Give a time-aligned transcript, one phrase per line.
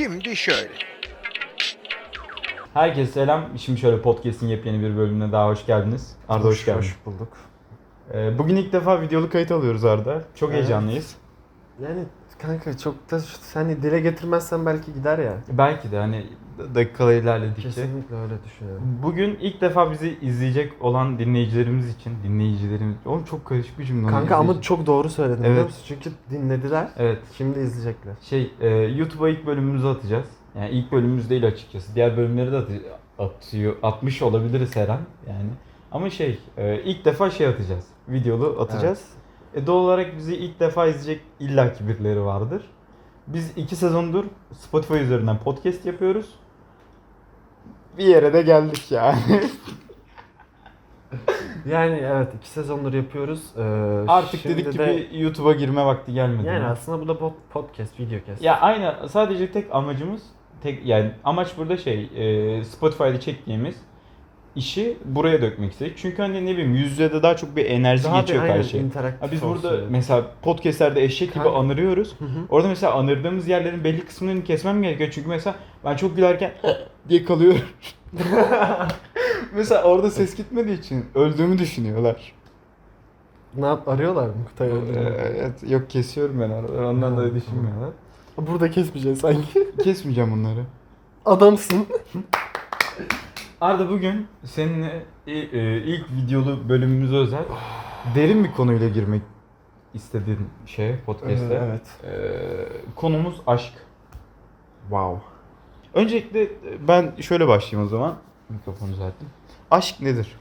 [0.00, 0.68] Şimdi şöyle.
[2.74, 3.58] Herkese selam.
[3.58, 6.16] Şimdi şöyle podcast'in yepyeni bir bölümüne daha hoş geldiniz.
[6.28, 6.78] Arda hoş, geldin.
[6.78, 7.32] Hoş bulduk.
[8.14, 10.24] Ee, bugün ilk defa videolu kayıt alıyoruz Arda.
[10.34, 10.60] Çok Evet.
[10.60, 11.16] heyecanlıyız.
[11.82, 12.04] Yani
[12.42, 15.32] kanka çok da sen dile getirmezsen belki gider ya.
[15.52, 16.26] Belki de hani
[16.74, 17.62] dakikalar ilerledikçe.
[17.62, 18.82] Kesinlikle öyle düşünüyorum.
[19.02, 22.96] Bugün ilk defa bizi izleyecek olan dinleyicilerimiz için, dinleyicilerimiz...
[23.06, 24.10] Oğlum çok karışık bir cümle.
[24.10, 25.50] Kanka ama çok doğru söyledin Evet.
[25.50, 25.82] biliyor musun?
[25.88, 26.88] Çünkü dinlediler.
[26.98, 27.18] Evet.
[27.36, 28.14] Şimdi izleyecekler.
[28.22, 30.26] Şey, e, YouTube'a ilk bölümümüzü atacağız.
[30.58, 31.94] Yani ilk bölümümüz değil açıkçası.
[31.94, 32.82] Diğer bölümleri de atı-
[33.18, 35.50] atıyor, atmış olabiliriz her an yani.
[35.92, 37.84] Ama şey, e, ilk defa şey atacağız.
[38.08, 39.04] Videolu atacağız.
[39.54, 42.62] E, doğal olarak bizi ilk defa izleyecek illaki birileri vardır.
[43.26, 46.34] Biz iki sezondur Spotify üzerinden podcast yapıyoruz.
[47.98, 49.18] Bir yere de geldik yani.
[51.66, 53.42] Yani evet iki sezondur yapıyoruz.
[53.56, 53.62] Ee,
[54.08, 56.46] Artık şimdi dedik ki de- bir YouTube'a girme vakti gelmedi.
[56.46, 56.66] Yani mi?
[56.66, 58.42] aslında bu da pod- podcast, video kes.
[58.42, 60.22] Ya aynı sadece tek amacımız
[60.62, 63.76] tek yani amaç burada şey e, Spotify'da çektiğimiz
[64.56, 65.96] işi buraya dökmek istedik.
[65.96, 68.56] Çünkü hani ne bileyim yüz yüze de daha çok bir enerji Daha bir geçiyor aynen
[68.56, 68.82] karşıya.
[69.20, 69.90] Ha biz burada dedik.
[69.90, 72.14] mesela podcastlerde eşek gibi Kanka- anırıyoruz.
[72.18, 72.38] Hı hı.
[72.48, 75.10] Orada mesela anırdığımız yerlerin belli kısımlarını kesmem gerekiyor.
[75.12, 76.52] Çünkü mesela ben çok gülerken
[77.08, 77.60] diye kalıyorum.
[79.54, 82.32] mesela orada ses gitmediği için öldüğümü düşünüyorlar.
[83.56, 84.72] Ne yap arıyorlar mı Kutay Ee,
[85.38, 86.82] evet, yok kesiyorum ben aralar.
[86.82, 87.34] Ondan tamam.
[87.34, 87.90] düşünmüyorlar.
[88.38, 89.72] Burada kesmeyeceğiz sanki.
[89.84, 90.60] Kesmeyeceğim bunları.
[91.24, 91.86] Adamsın.
[93.60, 97.44] Arda bugün seninle e, ilk videolu bölümümüze özel
[98.14, 99.22] derin bir konuyla girmek
[99.94, 101.54] istediğin şey podcast'te.
[101.54, 101.82] Ee, evet.
[102.04, 103.72] Ee, konumuz aşk.
[104.80, 105.20] Wow.
[105.94, 106.48] Öncelikle e,
[106.88, 108.16] ben şöyle başlayayım o zaman.
[108.48, 109.28] Mikrofonu düzelttim.
[109.70, 110.36] Aşk nedir?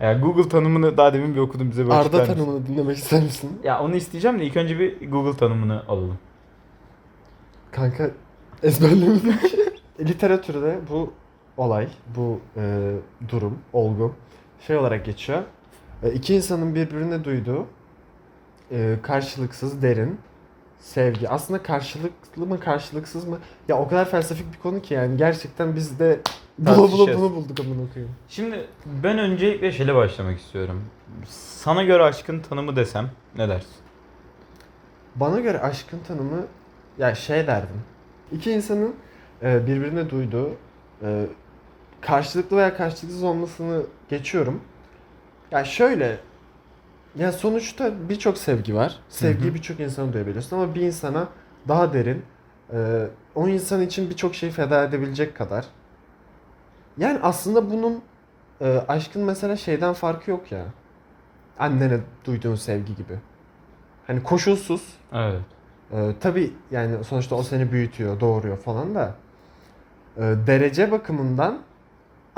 [0.00, 3.60] Yani Google tanımını daha demin bir okudum bize bir Arda tanımını dinlemek ister misin?
[3.64, 6.18] Ya onu isteyeceğim de ilk önce bir Google tanımını alalım.
[7.70, 8.10] Kanka
[8.62, 9.58] ezberlemedim ki.
[10.00, 11.12] Literatürde bu
[11.58, 12.92] olay, bu e,
[13.28, 14.14] durum, olgu
[14.66, 15.42] şey olarak geçiyor.
[16.02, 17.66] E, iki insanın birbirine duyduğu
[18.70, 20.18] e, karşılıksız, derin
[20.78, 21.28] sevgi.
[21.28, 23.38] Aslında karşılıklı mı, karşılıksız mı?
[23.68, 26.20] Ya o kadar felsefik bir konu ki yani gerçekten biz de
[26.58, 27.20] bula Tartışacağız.
[27.20, 28.14] bunu bulduk amına koyayım.
[28.28, 28.66] Şimdi
[29.02, 30.84] ben öncelikle şeyle başlamak istiyorum.
[31.28, 33.70] Sana göre aşkın tanımı desem ne dersin?
[35.16, 36.46] Bana göre aşkın tanımı
[36.98, 37.82] ya şey derdim.
[38.32, 38.94] İki insanın
[39.42, 40.50] e, birbirine duyduğu
[41.02, 41.26] e,
[42.00, 44.60] karşılıklı veya karşılıksız olmasını geçiyorum.
[45.50, 46.18] Ya şöyle
[47.16, 48.98] ya sonuçta birçok sevgi var.
[49.08, 51.28] Sevgiyi birçok insana duyabiliyorsun ama bir insana
[51.68, 52.22] daha derin
[52.72, 55.64] e, o insan için birçok şey feda edebilecek kadar.
[56.98, 58.02] Yani aslında bunun
[58.60, 60.64] e, aşkın mesela şeyden farkı yok ya.
[61.58, 63.18] Annene duyduğun sevgi gibi.
[64.06, 64.82] Hani koşulsuz
[65.12, 65.40] Evet.
[65.92, 69.14] ee, tabii yani sonuçta o seni büyütüyor, doğuruyor falan da
[70.16, 71.58] e, derece bakımından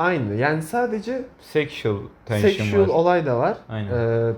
[0.00, 0.34] aynı.
[0.34, 2.88] Yani sadece Sexual tension sexual var.
[2.88, 3.59] olay da var.
[3.69, 3.93] Aynen.
[3.93, 4.33] Ee,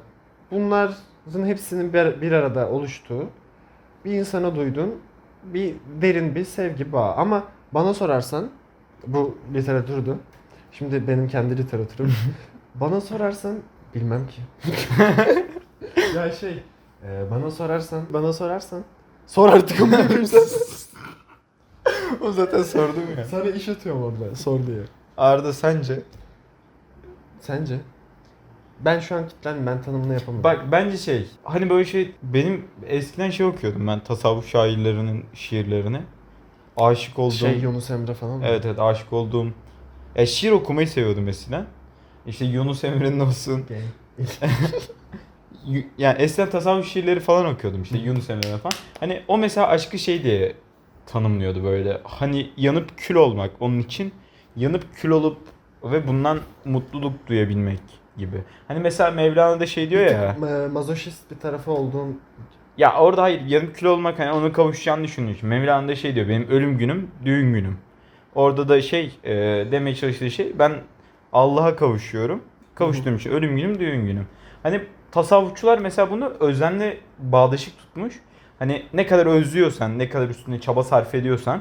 [0.50, 3.26] bunların hepsinin bir, bir arada oluştuğu
[4.04, 4.94] bir insana duyduğun
[5.44, 7.14] bir derin bir sevgi bağı.
[7.14, 8.48] Ama bana sorarsan
[9.06, 10.16] bu literatürdü.
[10.72, 12.12] Şimdi benim kendi literatürüm.
[12.74, 13.56] bana sorarsan
[13.94, 14.42] bilmem ki.
[16.16, 16.62] ya şey
[17.04, 18.82] e, bana sorarsan bana sorarsan
[19.26, 19.96] sor artık ama
[22.20, 23.24] o zaten sordum ya.
[23.24, 24.78] Sana iş atıyorum orada sor diye.
[25.16, 26.00] Arda sence?
[27.40, 27.80] Sence?
[28.80, 29.66] Ben şu an kilitlendim.
[29.66, 30.44] Ben tanımını yapamadım.
[30.44, 36.00] Bak bence şey hani böyle şey benim eskiden şey okuyordum ben tasavvuf şairlerinin şiirlerini.
[36.76, 37.34] Aşık olduğum.
[37.34, 38.44] şey Yunus Emre falan mı?
[38.46, 39.46] Evet evet aşık olduğum.
[40.14, 41.66] Ya şiir okumayı seviyordum eskiden.
[42.26, 43.64] İşte Yunus Emre'nin olsun.
[45.98, 48.72] Yani eskiden tasavvuf şiirleri falan okuyordum işte Yunus Emre'den falan.
[49.00, 50.54] Hani o mesela aşkı şey diye
[51.06, 52.00] tanımlıyordu böyle.
[52.04, 54.12] Hani yanıp kül olmak onun için
[54.56, 55.38] yanıp kül olup
[55.84, 57.80] ve bundan mutluluk duyabilmek
[58.16, 58.42] gibi.
[58.68, 60.36] Hani mesela Mevlana'da şey diyor ya.
[60.40, 62.20] Ma- mazoşist bir tarafı olduğun
[62.78, 65.48] Ya orada hayır yanıp kül olmak hani onu kavuşacağını düşündüğü için.
[65.48, 67.78] Mevlana'da şey diyor benim ölüm günüm düğün günüm.
[68.34, 69.32] Orada da şey e,
[69.72, 70.72] demeye çalıştığı şey ben
[71.32, 72.42] Allah'a kavuşuyorum.
[72.74, 74.26] Kavuştuğum için ölüm günüm düğün günüm.
[74.62, 78.14] Hani tasavvufçular mesela bunu özenle bağdaşık tutmuş.
[78.58, 81.60] Hani ne kadar özlüyorsan, ne kadar üstüne çaba sarf ediyorsan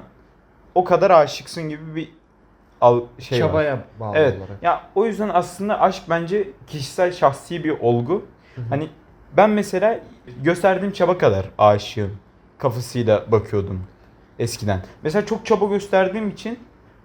[0.75, 2.09] o kadar aşıksın gibi bir
[2.81, 3.47] al şey var.
[3.47, 4.37] çabaya bağlı Evet.
[4.37, 4.63] olarak.
[4.63, 8.25] Ya o yüzden aslında aşk bence kişisel şahsi bir olgu.
[8.55, 8.65] Hı hı.
[8.69, 8.89] Hani
[9.37, 9.99] ben mesela
[10.43, 12.17] gösterdiğim çaba kadar aşığım
[12.57, 13.83] kafasıyla bakıyordum
[14.39, 14.81] eskiden.
[15.03, 16.59] Mesela çok çaba gösterdiğim için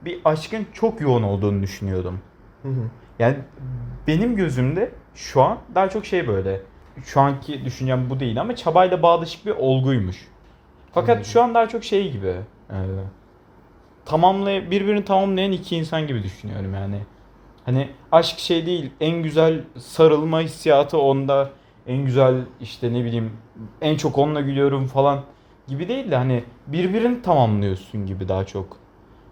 [0.05, 2.21] bir aşkın çok yoğun olduğunu düşünüyordum.
[2.63, 2.91] Hı hı.
[3.19, 3.37] Yani
[4.07, 6.61] benim gözümde şu an daha çok şey böyle.
[7.05, 10.29] Şu anki düşüncem bu değil ama çabayla bağdaşık bir olguymuş.
[10.93, 11.25] Fakat Anladım.
[11.25, 12.35] şu an daha çok şey gibi.
[12.71, 12.77] E,
[14.07, 16.99] tamamlay birbirini tamamlayan iki insan gibi düşünüyorum yani.
[17.65, 18.91] Hani aşk şey değil.
[19.01, 21.51] En güzel sarılma hissiyatı onda.
[21.87, 23.33] En güzel işte ne bileyim
[23.81, 25.21] en çok onunla gülüyorum falan
[25.69, 28.77] gibi değil de hani birbirini tamamlıyorsun gibi daha çok.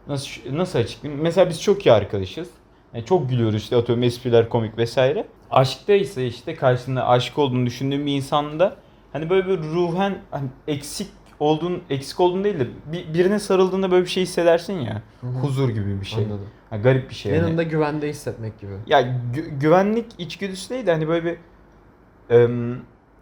[0.08, 1.22] Nasıl nasıl açıklayayım?
[1.22, 2.48] Mesela biz çok iyi arkadaşız.
[2.94, 5.26] Yani çok gülüyoruz işte atıyorum espriler komik vesaire.
[5.50, 8.76] Aşkta ise işte karşısında aşık olduğunu düşündüğüm bir insanda
[9.12, 11.08] hani böyle bir ruhen hani eksik
[11.44, 15.02] olduğun eksik olduğun değil de bir, birine sarıldığında böyle bir şey hissedersin ya.
[15.20, 15.30] Hı hı.
[15.30, 16.24] Huzur gibi bir şey.
[16.24, 16.46] Anladım.
[16.70, 17.32] Ha, garip bir şey.
[17.32, 17.44] yani.
[17.44, 18.72] Yanında güvende hissetmek gibi.
[18.86, 21.36] Ya gü- güvenlik içgüdüsü değil de hani böyle bir
[22.30, 22.78] em,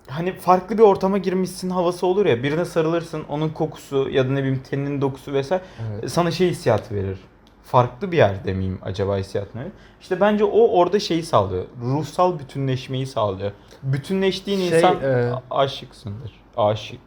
[0.08, 4.38] hani farklı bir ortama girmişsin havası olur ya birine sarılırsın onun kokusu ya da ne
[4.42, 6.12] bileyim teninin dokusu vesaire Evet.
[6.12, 7.18] sana şey hissiyatı verir.
[7.62, 9.72] Farklı bir yer demeyeyim acaba hissiyatını verir.
[10.00, 11.64] İşte bence o orada şeyi sağlıyor.
[11.82, 13.52] Ruhsal bütünleşmeyi sağlıyor.
[13.82, 16.32] Bütünleştiğin Şey, insan e, aşıksındır.
[16.56, 17.00] Aşık.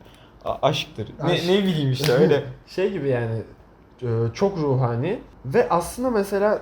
[0.61, 1.07] Aşktır.
[1.21, 1.47] Aşk.
[1.47, 2.43] Ne, ne bileyim işte öyle.
[2.67, 3.41] şey gibi yani
[4.01, 6.61] e, çok ruhani ve aslında mesela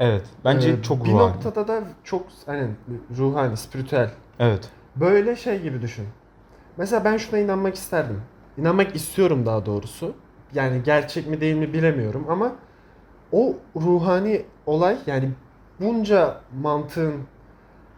[0.00, 0.22] Evet.
[0.44, 1.28] Bence e, çok bir ruhani.
[1.28, 2.68] noktada da çok hani
[3.18, 4.10] ruhani, spiritüel.
[4.38, 4.68] Evet.
[4.96, 6.06] Böyle şey gibi düşün.
[6.76, 8.22] Mesela ben şuna inanmak isterdim.
[8.58, 10.14] İnanmak istiyorum daha doğrusu.
[10.54, 12.52] Yani gerçek mi değil mi bilemiyorum ama
[13.32, 15.30] o ruhani olay yani
[15.80, 17.14] bunca mantığın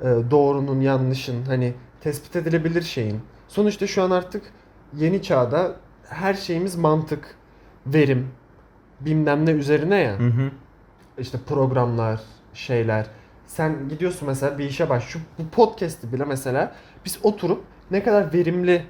[0.00, 3.20] e, doğrunun yanlışın hani tespit edilebilir şeyin.
[3.48, 4.42] Sonuçta şu an artık
[4.96, 5.72] yeni çağda
[6.08, 7.36] her şeyimiz mantık,
[7.86, 8.28] verim,
[9.00, 10.18] bilmem ne üzerine ya.
[10.18, 10.50] Hı hı.
[11.18, 12.20] İşte programlar,
[12.54, 13.06] şeyler.
[13.46, 15.04] Sen gidiyorsun mesela bir işe baş.
[15.04, 16.72] Şu bu podcast'i bile mesela
[17.04, 18.82] biz oturup ne kadar verimli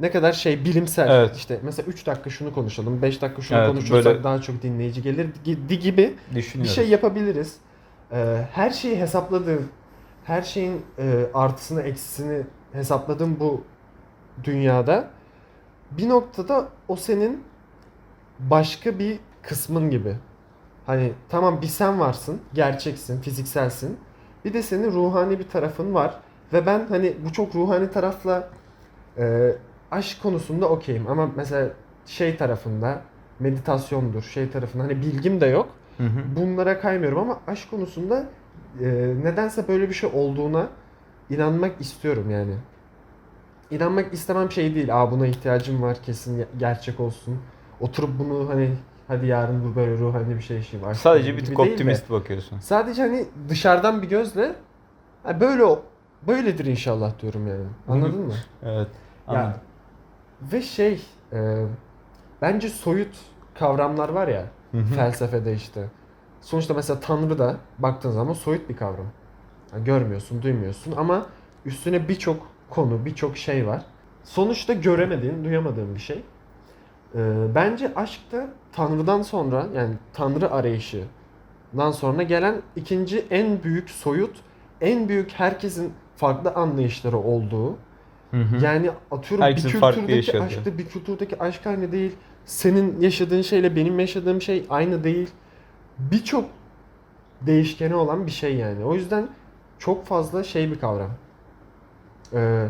[0.00, 1.36] ne kadar şey bilimsel Evet.
[1.36, 5.02] işte mesela 3 dakika şunu konuşalım 5 dakika şunu Evet, konuşursak böyle- daha çok dinleyici
[5.02, 7.56] gelir gi- gibi bir şey yapabiliriz.
[8.12, 9.66] Ee, her şeyi hesapladığın,
[10.24, 12.42] her şeyin e, artısını eksisini
[12.72, 13.64] hesapladığın bu
[14.44, 15.10] dünyada
[15.90, 17.44] bir noktada o senin
[18.38, 20.16] başka bir kısmın gibi.
[20.86, 23.96] Hani tamam bir sen varsın, gerçeksin, fizikselsin.
[24.44, 26.14] Bir de senin ruhani bir tarafın var.
[26.52, 28.48] Ve ben hani bu çok ruhani tarafla
[29.18, 29.52] e,
[29.90, 31.06] aşk konusunda okeyim.
[31.06, 31.68] Ama mesela
[32.06, 33.02] şey tarafında
[33.40, 36.36] meditasyondur, şey tarafında hani bilgim de yok Hı hı.
[36.36, 38.24] bunlara kaymıyorum ama aşk konusunda
[38.80, 38.86] e,
[39.24, 40.68] nedense böyle bir şey olduğuna
[41.30, 42.54] inanmak istiyorum yani.
[43.70, 45.02] İnanmak istemem şey değil.
[45.02, 47.38] Aa buna ihtiyacım var kesin gerçek olsun.
[47.80, 48.70] Oturup bunu hani
[49.08, 50.90] hadi yarın bu böyle ruhani bir şey yaşayayım.
[50.90, 52.58] aşk Sadece bir tık değil de optimist bakıyorsun.
[52.58, 54.54] Sadece hani dışarıdan bir gözle
[55.22, 55.64] ha böyle
[56.26, 57.64] böyledir inşallah diyorum yani.
[57.88, 58.32] Anladın mı?
[58.62, 58.88] Evet.
[59.28, 59.60] Ya, Anladım.
[60.52, 61.64] ve şey e,
[62.42, 63.16] bence soyut
[63.58, 64.44] kavramlar var ya
[64.96, 65.84] felsefede işte.
[66.40, 69.06] Sonuçta mesela Tanrı da baktığın zaman soyut bir kavram.
[69.72, 71.26] Yani görmüyorsun, duymuyorsun ama
[71.66, 73.82] üstüne birçok konu, birçok şey var.
[74.24, 76.22] Sonuçta göremediğin, duyamadığın bir şey.
[77.14, 77.18] Ee,
[77.54, 84.36] bence aşk da Tanrı'dan sonra yani Tanrı arayışından sonra gelen ikinci en büyük soyut,
[84.80, 87.70] en büyük herkesin farklı anlayışları olduğu.
[88.30, 88.64] Hı hı.
[88.64, 90.42] Yani atıyorum Herkesin bir kültürdeki yaşadığı.
[90.42, 92.12] aşkta bir kültürdeki aşk aynı değil.
[92.44, 95.30] Senin yaşadığın şeyle benim yaşadığım şey aynı değil.
[95.98, 96.44] Birçok
[97.40, 98.84] değişkeni olan bir şey yani.
[98.84, 99.28] O yüzden
[99.78, 101.10] çok fazla şey bir kavram.
[102.34, 102.66] Ee,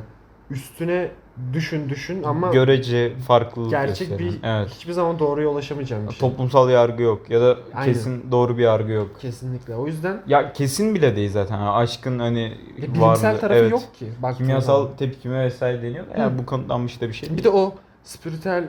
[0.51, 1.09] üstüne
[1.53, 4.33] düşün düşün ama görece farklılık gerçek gösteren.
[4.33, 4.69] bir evet.
[4.69, 6.19] hiçbir zaman doğruya ulaşamayacağım bir şey.
[6.21, 7.93] Toplumsal yargı yok ya da Aynen.
[7.93, 9.21] kesin doğru bir yargı yok.
[9.21, 9.75] Kesinlikle.
[9.77, 11.59] O yüzden Ya kesin bile değil zaten.
[11.59, 13.01] Aşkın hani ya bilimsel
[13.31, 13.71] varlığı- tarafı evet.
[13.71, 14.07] yok ki.
[14.23, 14.97] baktığın Kimyasal zaman.
[14.97, 16.05] tepkime vesaire deniyor.
[16.19, 17.37] Yani bu kanıtlanmış da bir şey.
[17.37, 17.75] Bir de o
[18.05, 18.65] spiritüel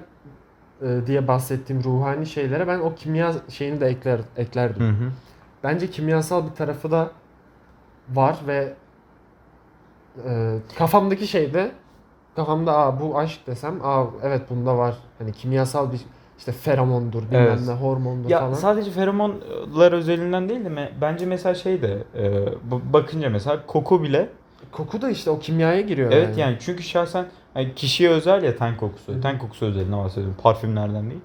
[0.81, 4.81] e, diye bahsettiğim ruhani şeylere ben o kimya şeyini de ekler eklerdim.
[4.85, 5.11] Hı hı.
[5.63, 7.11] Bence kimyasal bir tarafı da
[8.13, 8.73] var ve
[10.29, 11.71] e, kafamdaki şeyde
[12.35, 14.95] kafamda aa bu aşk desem aa evet bunda var.
[15.19, 15.99] Hani kimyasal bir
[16.37, 17.59] işte feromondur bilmem Evet.
[17.67, 18.53] ne hormondur Ya falan.
[18.53, 22.45] sadece feromonlar özelinden değil de me- bence mesela şey de e,
[22.93, 24.29] bakınca mesela koku bile
[24.71, 28.77] Koku da işte o kimyaya giriyor evet yani çünkü şahsen hani kişiye özel ya ten
[28.77, 29.13] kokusu.
[29.13, 29.21] Hı.
[29.21, 30.35] Ten kokusu özeline bahsediyorum.
[30.43, 31.21] Parfümlerden değil.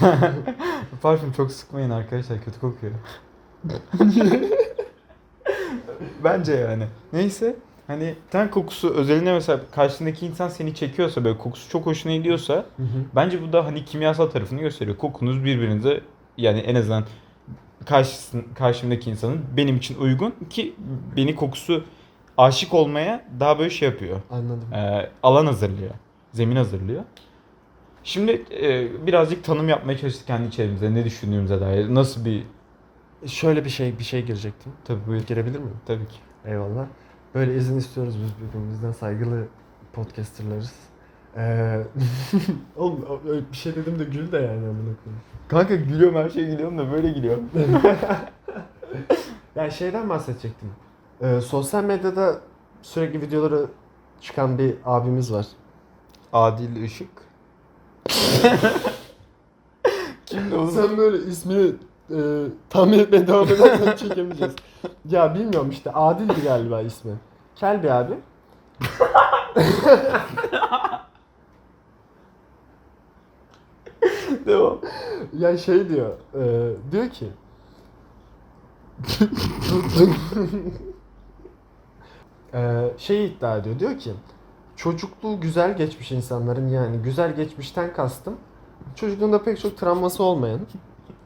[1.02, 2.92] Parfüm çok sıkmayın arkadaşlar kötü kokuyor.
[6.24, 6.84] Bence yani.
[7.12, 7.56] Neyse
[7.90, 12.82] hani ten kokusu özeline mesela karşındaki insan seni çekiyorsa böyle kokusu çok hoşuna gidiyorsa Hı
[12.82, 13.04] hı.
[13.14, 14.96] bence bu da hani kimyasal tarafını gösteriyor.
[14.96, 16.00] Kokunuz birbirinize
[16.36, 17.04] yani en azından
[17.86, 20.74] karşısın, karşımdaki insanın benim için uygun ki
[21.16, 21.84] beni kokusu
[22.38, 24.20] aşık olmaya daha böyle şey yapıyor.
[24.30, 24.74] Anladım.
[24.74, 25.90] Ee, alan hazırlıyor.
[26.32, 27.04] Zemin hazırlıyor.
[28.04, 30.94] Şimdi e, birazcık tanım yapmaya çalıştık kendi içerimizde.
[30.94, 31.94] Ne düşündüğümüze dair.
[31.94, 32.42] Nasıl bir...
[33.26, 34.72] Şöyle bir şey bir şey girecektim.
[34.84, 35.22] Tabii buyur.
[35.22, 35.76] Girebilir miyim?
[35.86, 36.16] Tabii ki.
[36.44, 36.86] Eyvallah.
[37.34, 39.44] Böyle izin istiyoruz biz birbirimizden saygılı
[39.92, 40.72] podcasterlarız.
[41.36, 41.82] Ee,
[42.76, 45.22] oğlum öyle bir şey dedim de gül de yani amına koyayım.
[45.48, 47.50] Kanka gülüyorum her şeye gülüyorum da böyle gülüyorum.
[49.56, 50.72] Yani şeyden bahsedecektim.
[51.20, 52.40] Ee, sosyal medyada
[52.82, 53.66] sürekli videoları
[54.20, 55.46] çıkan bir abimiz var.
[56.32, 57.08] Adil Işık.
[60.26, 60.66] Kimdi o?
[60.66, 61.72] Sen böyle ismini
[62.10, 64.54] e, tahmin etmeye devam edersen çekemeyeceğiz.
[65.10, 67.12] ya bilmiyorum işte Adil'di galiba ismi.
[67.56, 68.14] Kel bir abi.
[74.46, 74.78] Devam.
[75.38, 77.28] Ya şey diyor, e, diyor ki
[82.54, 84.12] e, şey iddia ediyor, diyor ki
[84.76, 88.36] çocukluğu güzel geçmiş insanların yani güzel geçmişten kastım
[88.94, 90.60] çocukluğunda pek çok travması olmayan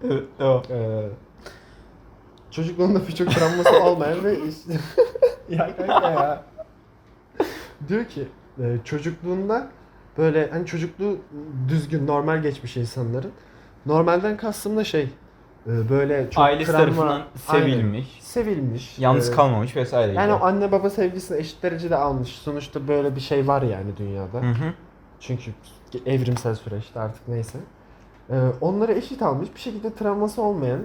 [0.05, 0.63] Evet devam.
[0.71, 1.09] e,
[2.51, 4.73] çocukluğunda pek çok travması olmayan ve işte
[5.49, 6.45] ya kanka ya
[7.89, 9.69] diyor ki e, çocukluğunda
[10.19, 11.19] böyle hani çocukluğu
[11.69, 13.33] düzgün normal geçmiş insanların
[13.87, 15.09] normalden kastım da şey
[15.67, 17.09] e, böyle çok Ailesi travma- tarafından
[17.49, 17.67] Aynen.
[17.67, 18.19] sevilmiş.
[18.21, 18.99] sevilmiş.
[18.99, 20.13] Yalnız e, kalmamış vesaire.
[20.13, 20.43] Yani gibi.
[20.43, 22.29] o anne baba sevgisini eşit derecede almış.
[22.29, 24.43] Sonuçta böyle bir şey var yani dünyada.
[24.43, 24.73] Hı hı.
[25.21, 25.51] Çünkü
[26.07, 27.59] evrimsel süreçte artık neyse.
[28.31, 29.49] Ee, onları eşit almış.
[29.55, 30.81] Bir şekilde travması olmayan,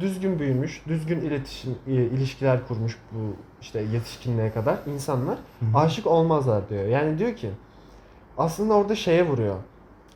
[0.00, 3.18] düzgün büyümüş, düzgün iletişim, i- ilişkiler kurmuş bu
[3.60, 5.78] işte yetişkinliğe kadar insanlar hı.
[5.78, 6.84] aşık olmazlar diyor.
[6.84, 7.50] Yani diyor ki
[8.38, 9.56] aslında orada şeye vuruyor.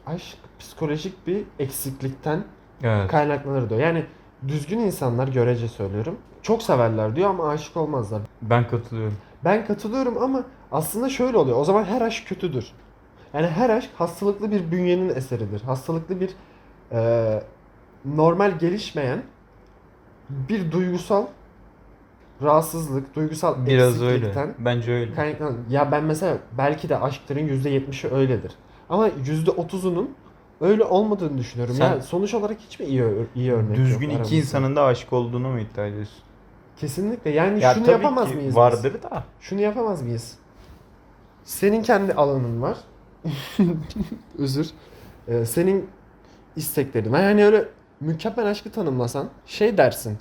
[0.06, 2.44] Aşk psikolojik bir eksiklikten
[2.82, 3.10] Evet.
[3.10, 3.80] kaynaklanır diyor.
[3.80, 4.04] Yani
[4.48, 6.16] düzgün insanlar görece söylüyorum.
[6.42, 8.22] Çok severler diyor ama aşık olmazlar.
[8.42, 9.16] Ben katılıyorum.
[9.44, 11.58] Ben katılıyorum ama aslında şöyle oluyor.
[11.58, 12.72] O zaman her aşk kötüdür.
[13.34, 15.60] Yani her aşk hastalıklı bir bünyenin eseridir.
[15.60, 16.30] Hastalıklı bir
[16.92, 17.42] e,
[18.04, 19.22] normal gelişmeyen
[20.30, 21.24] bir duygusal
[22.42, 24.54] rahatsızlık, duygusal Biraz öyle.
[24.58, 25.14] Bence öyle.
[25.14, 25.56] kaynaklanan.
[25.70, 28.52] Ya ben mesela belki de aşkların %70'i öyledir.
[28.88, 30.06] Ama %30'unun
[30.60, 31.74] öyle olmadığını düşünüyorum.
[31.74, 34.36] Sen- ya sonuç olarak hiç mi iyi iyi örnek yok Düzgün iki aramızda?
[34.36, 36.18] insanın da aşık olduğunu mu iddia ediyorsun?
[36.76, 37.30] Kesinlikle.
[37.30, 38.46] Yani Ya şunu yapamaz mıyız?
[38.48, 38.56] biz?
[38.56, 39.24] Vardır da.
[39.40, 40.38] Şunu yapamaz mıyız?
[41.44, 42.76] Senin kendi alanın var.
[44.38, 44.70] Özür.
[45.28, 45.90] Ee, senin
[46.56, 47.20] isteklerin var.
[47.20, 47.64] Yani öyle
[48.00, 50.18] mükemmel aşkı tanımlasan şey dersin.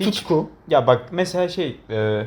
[0.00, 0.50] Hiç Tutku.
[0.68, 2.26] Ya bak mesela şey e,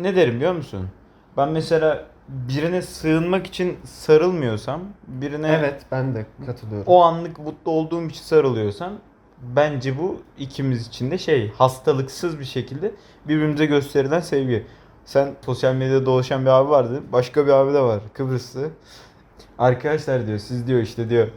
[0.00, 0.88] ne derim biliyor musun?
[1.36, 6.84] Ben mesela birine sığınmak için sarılmıyorsam, birine Evet ben de katılıyorum.
[6.86, 8.92] o anlık mutlu olduğum için sarılıyorsam
[9.42, 12.92] bence bu ikimiz için de şey hastalıksız bir şekilde
[13.28, 14.66] birbirimize gösterilen sevgi.
[15.06, 17.02] Sen sosyal medyada dolaşan bir abi vardı.
[17.12, 18.00] Başka bir abi de var.
[18.12, 18.68] Kıbrıslı.
[19.58, 21.28] Arkadaşlar diyor siz diyor işte diyor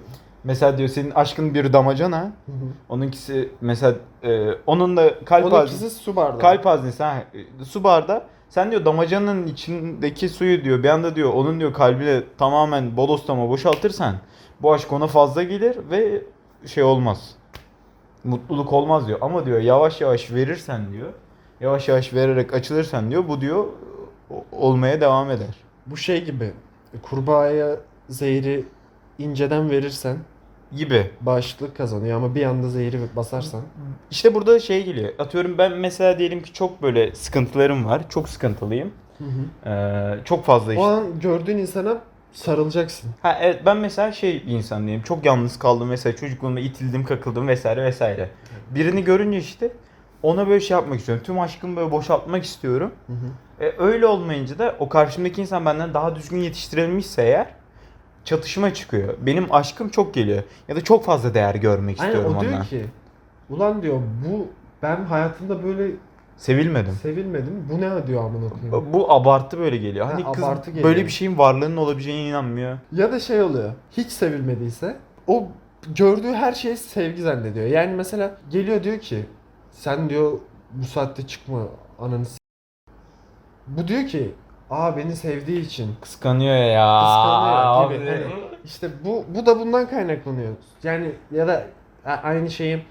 [0.43, 2.19] mesela diyor senin aşkın bir damacana.
[2.21, 2.55] Hı hı.
[2.89, 5.55] Onunkisi mesela e, onun da kalp haznesi.
[5.55, 6.39] Onunkisi su bardağı.
[6.39, 7.23] Kalp haznesi ha.
[7.61, 8.25] e, Su barda.
[8.49, 14.15] Sen diyor damacanın içindeki suyu diyor bir anda diyor onun diyor kalbine tamamen bodoslama boşaltırsan
[14.61, 16.21] bu aşk ona fazla gelir ve
[16.65, 17.35] şey olmaz.
[18.23, 19.17] Mutluluk olmaz diyor.
[19.21, 21.13] Ama diyor yavaş yavaş verirsen diyor.
[21.61, 23.65] Yavaş yavaş vererek açılırsan diyor bu diyor
[24.51, 25.55] olmaya devam eder.
[25.85, 26.51] Bu şey gibi.
[27.01, 27.77] Kurbağaya
[28.09, 28.65] zehri
[29.19, 30.17] inceden verirsen
[30.75, 31.11] Gibi.
[31.21, 33.61] bağışıklık kazanıyor ama bir anda zehri basarsan.
[34.11, 35.09] İşte burada şey geliyor.
[35.19, 38.09] Atıyorum ben mesela diyelim ki çok böyle sıkıntılarım var.
[38.09, 38.91] Çok sıkıntılıyım.
[39.65, 40.83] Ee, çok fazla işte.
[40.83, 41.97] O an gördüğün insana
[42.33, 43.11] sarılacaksın.
[43.21, 45.03] Ha evet ben mesela şey bir insan diyeyim.
[45.03, 48.29] Çok yalnız kaldım mesela çocukluğumda itildim, kakıldım vesaire vesaire.
[48.75, 49.71] Birini görünce işte
[50.23, 51.23] ona böyle şey yapmak istiyorum.
[51.25, 52.91] Tüm aşkımı böyle boşaltmak istiyorum.
[53.07, 53.63] Hı hı.
[53.65, 57.47] E, öyle olmayınca da o karşımdaki insan benden daha düzgün yetiştirilmişse eğer
[58.25, 59.13] çatışma çıkıyor.
[59.21, 60.43] Benim aşkım çok geliyor.
[60.67, 62.65] Ya da çok fazla değer görmek Aynen istiyorum o diyor ondan.
[62.65, 62.85] ki
[63.49, 63.97] ulan diyor
[64.27, 64.47] bu
[64.83, 65.91] ben hayatımda böyle
[66.37, 66.93] Sevilmedim.
[66.93, 67.67] sevilmedim.
[67.71, 68.93] Bu ne diyor amına koyayım.
[68.93, 70.05] Bu abartı böyle geliyor.
[70.05, 70.89] Ha, Hani kız abartı geliyor.
[70.89, 72.77] böyle bir şeyin varlığının olabileceğine inanmıyor.
[72.91, 73.71] Ya da şey oluyor.
[73.91, 74.95] Hiç sevilmediyse
[75.27, 75.47] o
[75.95, 77.65] gördüğü her şeyi sevgi zannediyor.
[77.65, 79.25] Yani mesela geliyor diyor ki
[79.71, 80.31] sen diyor
[80.71, 81.59] bu saatte çıkma
[81.99, 82.37] ananı s-"
[83.67, 84.33] Bu diyor ki
[84.69, 86.99] aa beni sevdiği için Kıskanıyor ya.
[87.03, 88.09] Kıskanıyor gibi.
[88.09, 88.23] Abi.
[88.29, 90.53] Hani işte bu bu da bundan kaynaklanıyor.
[90.83, 91.67] Yani ya da
[92.05, 92.85] a- aynı şeyi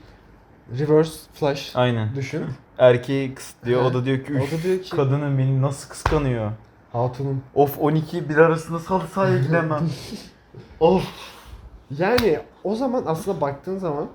[0.78, 2.14] reverse flash Aynen.
[2.16, 2.44] düşün.
[2.78, 3.82] Erkeği kısıtlıyor.
[3.84, 6.50] O da diyor ki O üf da diyor ki kadının beni nasıl kıskanıyor.
[6.92, 9.90] hatunum Of 12 bir arasında salı sahaya gidemem.
[10.80, 11.04] of.
[11.98, 14.06] Yani o zaman aslında baktığın zaman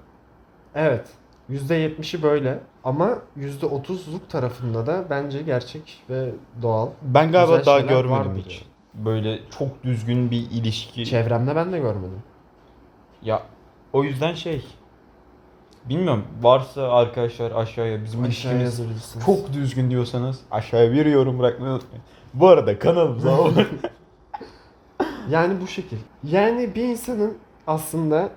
[0.76, 1.06] evet
[1.54, 6.30] %70'i böyle ama %30'luk tarafında da bence gerçek ve
[6.62, 6.90] doğal.
[7.02, 8.66] Ben galiba Güzel daha şeyler görmedim vardır hiç.
[8.94, 11.06] Böyle çok düzgün bir ilişki.
[11.06, 12.24] Çevremde ben de görmedim.
[13.22, 13.42] Ya
[13.94, 14.66] o yüzden şey.
[15.86, 19.26] Bilmiyorum varsa arkadaşlar aşağıya bizim Aşağıya ilişkimiz yazabilirsiniz.
[19.26, 22.04] çok düzgün diyorsanız aşağıya bir yorum bırakmayı unutmayın.
[22.34, 23.66] Bu arada kanalımıza abone
[25.30, 25.98] Yani bu şekil.
[26.24, 28.30] Yani bir insanın aslında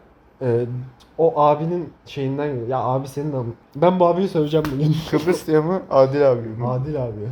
[0.43, 0.66] e,
[1.19, 3.37] o abinin şeyinden ya abi senin de
[3.76, 4.97] ben bu abiyi söyleyeceğim bugün.
[5.11, 5.81] Kıbrıs diye mi?
[5.90, 6.69] Adil abi mi?
[6.69, 7.28] Adil abi.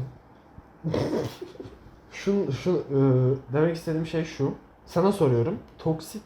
[2.13, 2.99] Şun, şu e,
[3.53, 4.53] demek istediğim şey şu.
[4.87, 5.59] Sana soruyorum.
[5.79, 6.23] Toksik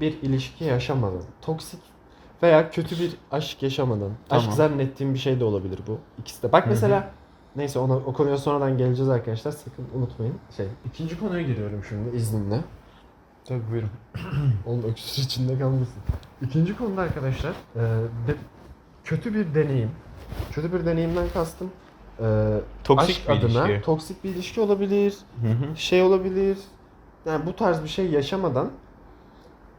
[0.00, 1.80] bir ilişki yaşamadan, toksik
[2.42, 4.10] veya kötü bir aşk yaşamadan.
[4.30, 4.52] Aşk Tamam.
[4.52, 5.98] zannettiğim bir şey de olabilir bu.
[6.18, 6.52] İkisi de.
[6.52, 6.70] Bak Hı hı.
[6.70, 7.10] mesela
[7.56, 9.52] neyse ona o konuya sonradan geleceğiz arkadaşlar.
[9.52, 10.34] Sakın unutmayın.
[10.56, 12.60] Şey, ikinci konuya giriyorum şimdi izninle.
[13.44, 13.90] Tabii buyurun.
[14.66, 15.94] Onun öksüz içinde kalmasın.
[16.42, 17.80] İkinci konuda arkadaşlar e,
[18.26, 18.36] de-
[19.04, 19.90] kötü bir deneyim.
[20.52, 21.70] Kötü bir deneyimden kastım.
[22.20, 23.84] e, Toksik aşk bir adına ilişki.
[23.84, 25.76] toksik bir ilişki olabilir, Hı hı.
[25.76, 26.58] şey olabilir.
[27.26, 28.70] Yani bu tarz bir şey yaşamadan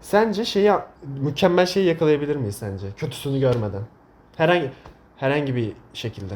[0.01, 0.71] sence şeyi
[1.19, 2.87] mükemmel şeyi yakalayabilir miyiz sence?
[2.97, 3.81] Kötüsünü görmeden.
[4.37, 4.71] Herhangi
[5.17, 6.33] herhangi bir şekilde.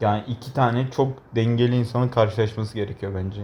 [0.00, 3.42] Yani iki tane çok dengeli insanın karşılaşması gerekiyor bence.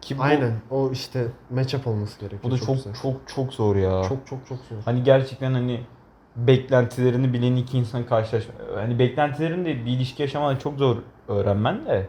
[0.00, 0.52] Ki bu, Aynen.
[0.70, 2.42] O işte match up olması gerekiyor.
[2.44, 2.94] Bu da çok güzel.
[3.02, 4.02] çok çok zor ya.
[4.08, 4.76] çok çok çok zor.
[4.84, 5.80] Hani gerçekten hani
[6.36, 8.54] beklentilerini bilen iki insan karşılaşma.
[8.74, 10.96] Hani beklentilerini de bir ilişki yaşamadan çok zor
[11.28, 12.06] öğrenmen de.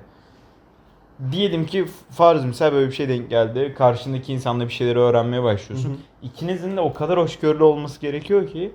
[1.31, 3.75] Diyelim ki farz misal böyle bir şey denk geldi.
[3.77, 5.89] Karşındaki insanla bir şeyleri öğrenmeye başlıyorsun.
[5.89, 5.97] Hı hı.
[6.23, 8.71] İkinizin de o kadar hoşgörülü olması gerekiyor ki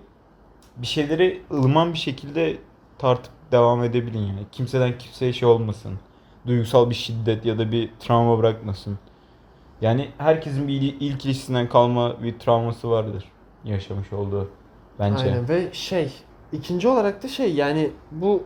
[0.76, 2.56] bir şeyleri ılman bir şekilde
[2.99, 4.40] tartıp devam edebilin yani.
[4.52, 5.99] Kimseden kimseye şey olmasın.
[6.46, 8.98] Duygusal bir şiddet ya da bir travma bırakmasın.
[9.80, 13.24] Yani herkesin bir il- ilk ilişkisinden kalma bir travması vardır
[13.64, 14.50] yaşamış olduğu
[14.98, 15.24] bence.
[15.24, 16.12] Aynen ve şey
[16.52, 18.42] ikinci olarak da şey yani bu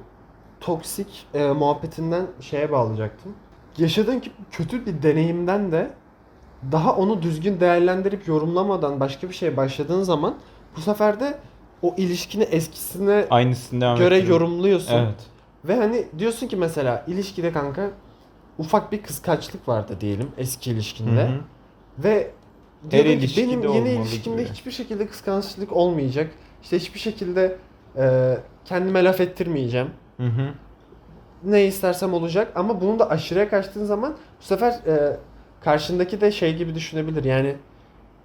[0.61, 3.35] toksik e, muhabbetinden şeye bağlayacaktım.
[3.79, 5.91] Yaşadığın ki kötü bir deneyimden de
[6.73, 10.35] daha onu düzgün değerlendirip yorumlamadan başka bir şeye başladığın zaman
[10.77, 11.39] bu sefer de
[11.83, 14.95] o ilişkini eskisine Aynısını devam göre yorumluyorsun.
[14.95, 15.27] Evet.
[15.65, 17.91] Ve hani diyorsun ki mesela ilişkide kanka
[18.59, 21.23] ufak bir kıskançlık vardı diyelim eski ilişkinde.
[21.23, 21.41] Hı hı.
[21.99, 22.31] Ve
[22.91, 24.53] diyordun ki ilişkide benim yeni olmalı ilişkimde gibi.
[24.53, 26.31] hiçbir şekilde kıskançlık olmayacak.
[26.63, 27.57] İşte hiçbir şekilde
[27.97, 29.91] e, kendime laf ettirmeyeceğim.
[30.17, 30.51] Hı hı.
[31.45, 35.17] Ne istersem olacak ama bunu da aşırıya kaçtığın zaman bu sefer e,
[35.61, 37.25] karşındaki de şey gibi düşünebilir.
[37.25, 37.57] Yani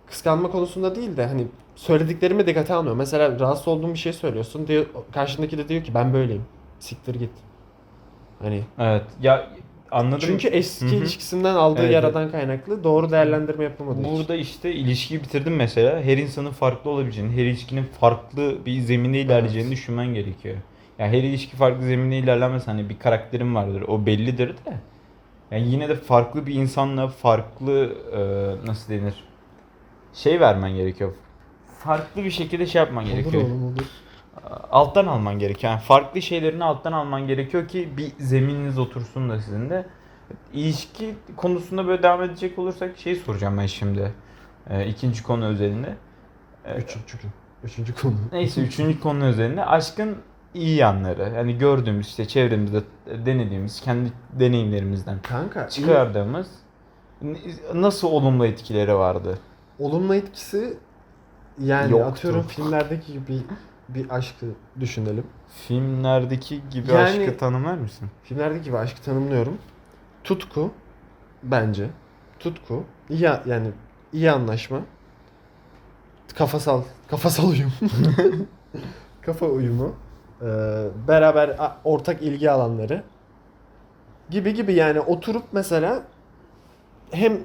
[0.07, 2.95] kıskanma konusunda değil de hani söylediklerimi dikkate almıyor.
[2.95, 4.67] Mesela rahatsız olduğun bir şey söylüyorsun.
[4.67, 6.43] Diyor, karşındaki de diyor ki ben böyleyim.
[6.83, 7.29] Siktir git.
[8.41, 9.03] Hani Evet.
[9.21, 9.49] Ya
[9.91, 10.19] anladım.
[10.21, 10.95] çünkü eski Hı hı.
[10.95, 14.03] ilişkisinden aldığı Evet, yaradan kaynaklı doğru değerlendirme için.
[14.03, 16.01] Burada işte ilişkiyi bitirdim mesela.
[16.01, 19.77] Her insanın farklı olabileceğini, her ilişkinin farklı bir zeminde ilerleyeceğini Evet.
[19.77, 20.55] düşünmen gerekiyor.
[20.99, 22.67] Ya her ilişki farklı zeminde ilerlemez.
[22.67, 23.81] Hani bir karakterin vardır.
[23.81, 24.73] O bellidir de.
[25.51, 29.13] Yani yine de farklı bir insanla farklı e, nasıl denir?
[30.13, 31.13] Şey vermen gerekiyor.
[31.79, 33.43] Farklı bir şekilde şey yapman gerekiyor.
[33.43, 33.85] Olur oğlum olur.
[34.71, 35.71] Alttan alman gerekiyor.
[35.73, 39.85] Yani farklı şeylerini alttan alman gerekiyor ki bir zemininiz otursun da sizin de.
[40.53, 44.13] İlişki konusunda böyle devam edecek olursak şey soracağım ben şimdi.
[44.69, 45.95] Ee, ikinci konu özelinde.
[46.65, 47.17] Ee, Üçüncü,
[47.63, 48.15] üçüncü konu.
[48.31, 50.17] neyse üçüncü konu özelinde aşkın
[50.53, 51.31] iyi yanları.
[51.35, 52.81] Yani gördüğümüz işte çevremizde
[53.25, 56.47] denediğimiz kendi deneyimlerimizden Kanka iyi- çıkardığımız
[57.21, 57.37] n-
[57.73, 59.37] nasıl olumlu etkileri vardı?
[59.79, 60.77] olumlu etkisi
[61.59, 62.07] yani Yoktu.
[62.07, 63.41] atıyorum filmlerdeki gibi
[63.89, 64.45] bir aşkı
[64.79, 65.23] düşünelim.
[65.67, 68.09] Filmlerdeki gibi Yani- aşkı tanımlar mısın?
[68.23, 69.57] Filmlerdeki gibi aşkı tanımlıyorum.
[70.23, 70.71] Tutku
[71.43, 71.87] bence.
[72.39, 72.83] Tutku.
[73.09, 73.71] İyi yani
[74.13, 74.79] iyi anlaşma.
[76.35, 77.73] Kafasal kafasal uyum.
[79.21, 79.95] Kafa uyumu.
[80.41, 80.45] Ee,
[81.07, 83.03] beraber a- ortak ilgi alanları
[84.29, 86.03] gibi gibi yani oturup mesela
[87.11, 87.37] hem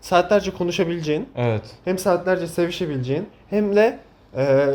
[0.00, 1.76] saatlerce konuşabileceğin Evet.
[1.84, 3.98] hem saatlerce sevişebileceğin hem de
[4.36, 4.68] e,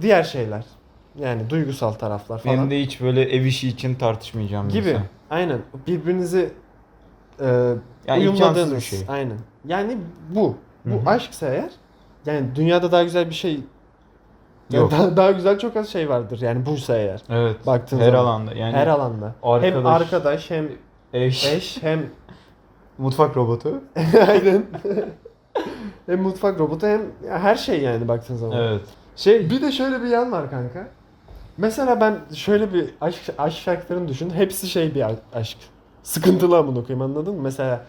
[0.00, 0.64] diğer şeyler.
[1.18, 2.56] Yani duygusal taraflar falan.
[2.56, 4.88] Benim de hiç böyle ev işi için tartışmayacağım gibi.
[4.88, 5.02] insan.
[5.30, 5.58] Aynen.
[5.86, 6.52] Birbirinizi
[7.40, 7.74] e,
[8.06, 8.74] Yani uyumladığınız.
[8.76, 8.98] bir şey.
[9.08, 9.38] Aynen.
[9.64, 9.98] Yani
[10.30, 10.56] bu.
[10.84, 11.10] Bu Hı hı.
[11.10, 11.70] aşksa eğer
[12.26, 13.60] yani dünyada daha güzel bir şey
[14.70, 14.90] yani Yok.
[14.90, 17.22] daha, daha güzel çok az şey vardır yani buysa eğer.
[17.30, 17.66] Evet.
[17.66, 18.18] Baktığın her zaman.
[18.24, 18.54] alanda.
[18.54, 19.34] Yani Her alanda.
[19.42, 19.52] Hem
[19.86, 20.68] arkadaş, arkadaş hem
[21.12, 22.00] eş, eş hem
[22.98, 23.80] mutfak robotu.
[24.28, 24.64] aynen.
[26.06, 28.56] hem mutfak robotu hem her şey yani baktığın zaman.
[28.58, 28.82] Evet.
[29.16, 30.88] Şey, Bir de şöyle bir yan var kanka.
[31.58, 34.30] Mesela ben şöyle bir aşk, aşk şarkılarını düşün.
[34.30, 35.58] Hepsi şey bir aşk.
[36.02, 37.42] Sıkıntılı amına koyayım anladın mı?
[37.42, 37.84] Mesela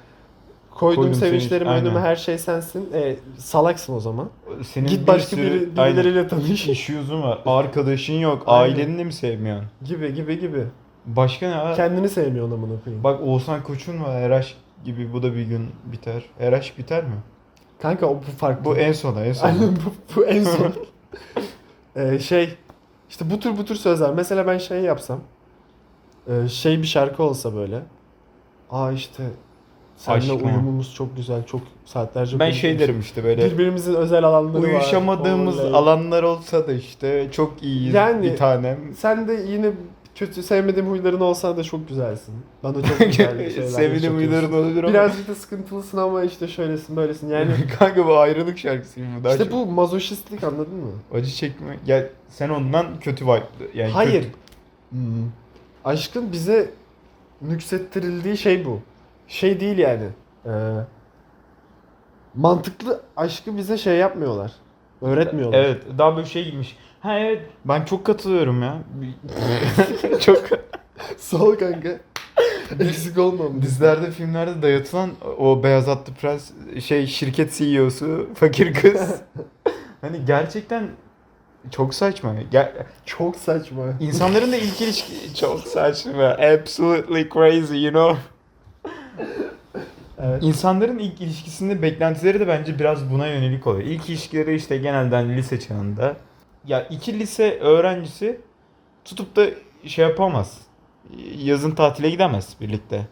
[0.72, 2.90] koydum, Koydum sevinçlerim sevinç- önüme her şey sensin.
[2.94, 4.30] E, salaksın o zaman.
[4.64, 6.68] senin Git bir başka sürü- biri, aynen, birileriyle tanış.
[6.68, 7.40] issues'un var.
[7.46, 8.44] Arkadaşın yok.
[8.46, 8.74] Aynen.
[8.76, 9.68] Aileni de mi sevmiyorsun?
[9.86, 10.64] gibi gibi gibi.
[11.06, 11.76] Başka ne var?
[11.76, 13.04] Kendini sevmiyorsun amına koyayım.
[13.04, 14.12] Bak Oğuzhan Koç'un var.
[14.22, 14.56] Her aşk
[14.86, 16.24] gibi bu da bir gün biter.
[16.38, 17.16] Her aşk biter mi?
[17.82, 18.66] Kanka o bu farklı.
[18.66, 19.50] Bu en sona en sona.
[19.52, 20.74] Aynen bu, bu en son.
[21.96, 22.50] Ee, şey
[23.10, 24.14] işte bu tür bu tür sözler.
[24.14, 25.20] Mesela ben şey yapsam.
[26.28, 27.80] e, şey bir şarkı olsa böyle.
[28.72, 29.24] Aa işte
[29.98, 30.48] Seninle Aşk mı?
[30.48, 31.46] uyumumuz çok güzel.
[31.46, 34.68] Çok saatlerce Ben şey derim işte böyle Birbirimizin özel alanları var.
[34.68, 35.74] uyuşamadığımız Oley.
[35.76, 38.80] alanlar olsa da işte çok iyiyiz Yani- bir tanem.
[38.98, 39.72] Sen de yine
[40.16, 42.34] kötü sevmediğim huyların olsa da çok güzelsin.
[42.64, 44.18] Bana çok güzel şeyler Sevdiğim yaşatıyorsun.
[44.20, 44.94] huyların olabilir ama.
[44.94, 47.52] Birazcık da sıkıntılısın ama işte şöylesin böylesin yani.
[47.80, 49.24] Kanka bu ayrılık şarkısı bu.
[49.24, 50.92] Daha işte çok bu mazoşistlik anladın mı?
[51.14, 51.78] acı çekme.
[51.86, 53.44] Ya sen ondan kötü vibe.
[53.74, 54.24] Yani Hayır.
[54.24, 54.34] kötü-
[54.90, 55.32] Hmm.
[55.86, 56.70] Aşkın bize
[57.42, 58.80] nüksettirildiği şey bu.
[59.28, 60.08] Şey değil yani.
[60.46, 60.50] Ee,
[62.36, 64.52] mantıklı aşkı bize şey yapmıyorlar.
[65.02, 65.60] Öğretmiyorlar.
[65.60, 66.78] Evet, daha böyle şey gibiymiş.
[67.04, 68.78] Ha evet, ben çok katılıyorum ya.
[70.20, 70.44] çok
[71.18, 71.90] Sağ ol kanka.
[72.80, 73.62] Eksik olmam.
[73.62, 76.52] dizilerde, filmlerde dayatılan o beyaz atlı prens
[76.86, 79.16] şey şirket CEO'su fakir kız.
[80.02, 80.88] hani gerçekten
[81.72, 82.36] çok saçma.
[82.52, 82.72] Ger-
[83.06, 83.84] Çok saçma.
[84.00, 86.24] İnsanların da ilk ilişki çok saçma.
[86.24, 88.18] Absolutely crazy, you know.
[90.22, 90.44] Evet.
[90.44, 93.84] İnsanların ilk ilişkisinde beklentileri de bence biraz buna yönelik oluyor.
[93.88, 96.16] İlk ilişkileri işte genelden lise çağında.
[96.68, 98.42] Ya iki lise öğrencisi
[99.06, 99.46] tutup da
[99.86, 100.62] şey yapamaz.
[101.38, 103.08] Yazın tatile gidemez birlikte.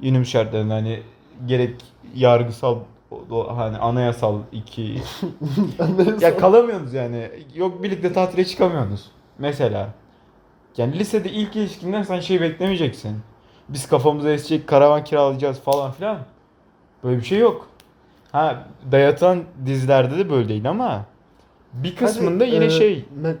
[0.00, 1.02] Günümüz şartlarında hani
[1.46, 1.80] gerek
[2.14, 2.78] yargısal
[3.30, 4.82] hani anayasal iki
[6.20, 7.30] ya kalamıyorsunuz yani.
[7.54, 9.10] Yok birlikte tatile çıkamıyorsunuz.
[9.38, 9.88] Mesela.
[10.76, 13.18] Yani lisede ilk ilişkinden sen şey beklemeyeceksin.
[13.68, 16.18] Biz kafamıza esecek karavan kiralayacağız falan filan.
[17.04, 17.68] Böyle bir şey yok.
[18.32, 21.04] Ha dayatılan dizilerde de böyle değil ama
[21.72, 23.36] bir kısmında Hadi, yine e, şey me-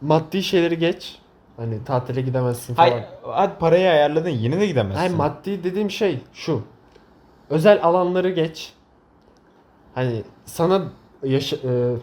[0.00, 1.18] maddi şeyleri geç.
[1.56, 2.90] Hani tatile gidemezsin falan.
[2.90, 4.98] Hayır, hadi parayı ayarladın yine de gidemezsin.
[4.98, 6.62] Hayır maddi dediğim şey şu.
[7.50, 8.72] Özel alanları geç.
[9.94, 10.82] Hani sana
[11.22, 11.94] yaşa, e,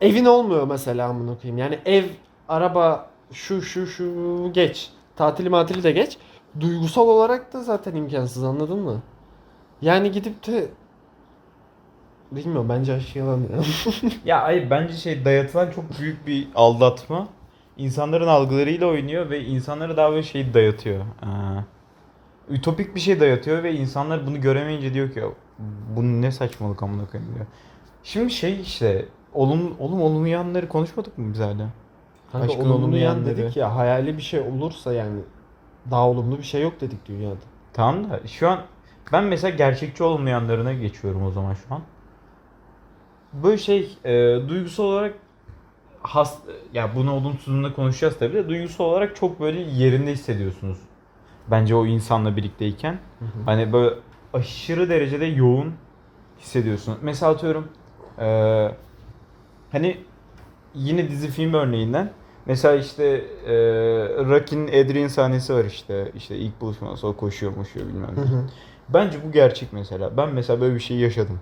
[0.00, 1.58] evin olmuyor mesela amına koyayım.
[1.58, 2.04] Yani ev,
[2.48, 4.90] araba, şu şu şu geç.
[5.16, 6.18] Tatili matili de geç.
[6.60, 9.02] Duygusal olarak da zaten imkansız anladın mı?
[9.82, 10.68] Yani gidip de
[12.36, 13.62] bilmiyorum bence aşk yalan ya.
[14.24, 17.28] Ya hayır bence şey dayatılan çok büyük bir aldatma.
[17.76, 21.00] İnsanların algılarıyla oynuyor ve insanlara daha böyle şey dayatıyor.
[21.00, 21.26] Ee,
[22.54, 25.26] ütopik bir şey dayatıyor ve insanlar bunu göremeyince diyor ki "Ya,
[25.96, 27.46] bu ne saçmalık amına koyayım diyor.
[28.02, 31.68] Şimdi şey işte olum olum olumlu yanları konuşmadık mı biz hala?
[32.32, 33.36] Kanka Aşkın olumlu olumlu yan yanları.
[33.36, 35.20] dedik ya hayali bir şey olursa yani
[35.90, 37.36] daha olumlu bir şey yok dedik dünyada.
[37.72, 38.60] Tamam da şu an
[39.12, 41.80] ben mesela gerçekçi olmayanlarına geçiyorum o zaman şu an.
[43.32, 45.14] Böyle şey e, duygusal olarak
[46.02, 46.38] has
[46.72, 50.78] ya bunu olumsuzluğunda konuşacağız tabii de duygusal olarak çok böyle yerinde hissediyorsunuz.
[51.50, 52.98] Bence o insanla birlikteyken
[53.46, 53.94] hani böyle
[54.32, 55.72] aşırı derecede yoğun
[56.40, 56.98] hissediyorsun.
[57.02, 57.68] Mesela atıyorum
[58.18, 58.26] e,
[59.72, 59.96] hani
[60.74, 62.10] yine dizi film örneğinden
[62.46, 63.04] mesela işte
[63.46, 63.54] e,
[64.24, 68.22] Rocky'nin Adrian sahnesi var işte işte ilk buluşması o koşuyor koşuyor bilmem ne.
[68.88, 70.16] Bence bu gerçek mesela.
[70.16, 71.40] Ben mesela böyle bir şey yaşadım.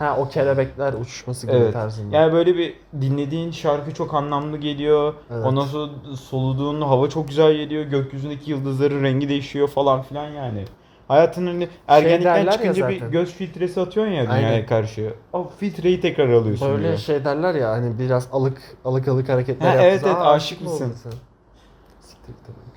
[0.00, 1.72] Ha o kelebekler uçuşması gibi Evet.
[1.72, 2.16] tarzında.
[2.16, 5.14] Yani böyle bir dinlediğin şarkı çok anlamlı geliyor.
[5.30, 5.46] Evet.
[5.46, 7.84] Ondan sonra soluduğun hava çok güzel geliyor.
[7.84, 10.64] Gökyüzündeki yıldızların rengi değişiyor falan filan yani.
[11.08, 14.66] Hayatın hani ergenlikten ya çıkınca bir göz filtresi atıyorsun ya dünyaya Aynen.
[14.66, 15.14] karşı.
[15.32, 16.96] O filtreyi tekrar alıyorsun Böyle diyor.
[16.96, 20.94] şey derler ya hani biraz alık alık alık hareketler Ha, evet, evet, aşık mı mısın?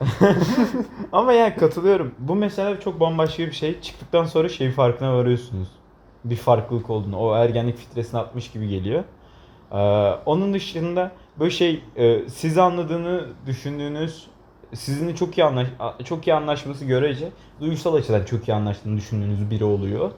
[1.12, 2.12] Ama yani katılıyorum.
[2.20, 3.82] Bu mesela çok bambaşka bir şey.
[3.82, 5.68] Çıktıktan sonra şey farkına varıyorsunuz.
[6.26, 7.18] Bir farklılık olduğunu.
[7.18, 9.04] O ergenlik filtresini atmış gibi geliyor.
[9.72, 9.78] Ee,
[10.26, 14.28] onun dışında böyle şey e, sizi anladığını düşündüğünüz
[14.74, 15.68] sizinle çok iyi anlaş
[16.06, 20.12] çok iyi anlaşması görece duygusal açıdan çok iyi anlaştığını düşündüğünüz biri oluyor.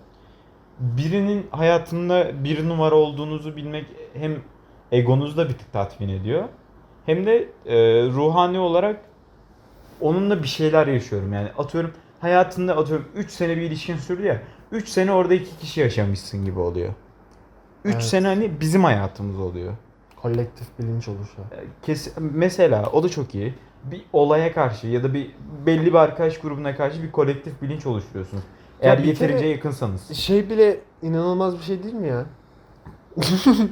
[0.79, 4.35] Birinin hayatında bir numara olduğunuzu bilmek hem
[4.91, 6.43] egonuzu da bir tık tatmin ediyor.
[7.05, 7.75] Hem de e,
[8.07, 9.01] ruhani olarak
[10.01, 11.93] onunla bir şeyler yaşıyorum yani atıyorum
[12.25, 16.59] hayatında atıyorum 3 sene bir ilişkin sürdü ya 3 sene orada iki kişi yaşamışsın gibi
[16.59, 16.93] oluyor.
[17.85, 18.03] 3 Evet.
[18.03, 19.73] sene hani bizim hayatımız oluyor.
[20.21, 21.37] Kolektif bilinç oluşu.
[21.81, 23.53] Kes mesela o da çok iyi.
[23.83, 25.31] Bir olaya karşı ya da bir
[25.65, 28.43] belli bir arkadaş grubuna karşı bir kolektif bilinç oluşturuyorsunuz.
[28.81, 30.13] Ya Eğer bir yeterince yakınsanız.
[30.13, 32.25] Şey bile inanılmaz bir şey değil mi ya?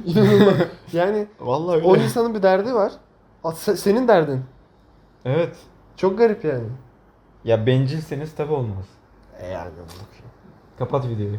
[0.04, 0.54] inanılmaz.
[0.92, 2.92] Yani Vallahi o insanın bir derdi var.
[3.54, 4.40] Senin derdin.
[5.24, 5.56] Evet.
[5.96, 6.68] Çok garip yani.
[7.44, 8.84] Ya bencilseniz tabi olmaz.
[9.40, 9.70] E yani.
[10.78, 11.36] Kapat videoyu.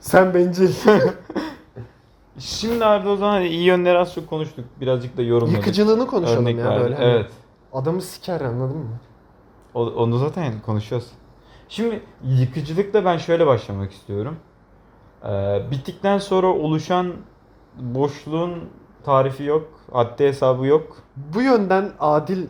[0.00, 0.72] Sen bencil.
[2.38, 4.64] Şimdi abi o zaman hani iyi yönleri az çok konuştuk.
[4.80, 5.56] Birazcık da yorumladık.
[5.58, 6.84] Yıkıcılığını konuşalım Örnek ya verdik.
[6.84, 6.94] böyle.
[6.94, 7.04] hani.
[7.04, 7.30] Evet.
[7.72, 8.98] Adamı siker anladın mı?
[9.74, 11.08] O- Onu zaten konuşuyoruz.
[11.68, 14.36] Şimdi yıkıcılıkla ben şöyle başlamak istiyorum.
[15.24, 17.12] Ee, bittikten sonra oluşan
[17.80, 18.52] boşluğun
[19.04, 20.96] tarifi yok, haddi hesabı yok.
[21.16, 22.46] Bu yönden Adil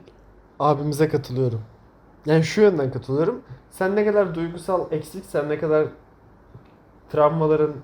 [0.59, 1.61] abimize katılıyorum.
[2.27, 3.43] Yani şu yönden katılıyorum.
[3.71, 5.87] Sen ne kadar duygusal eksiksen ne kadar
[7.11, 7.75] travmaların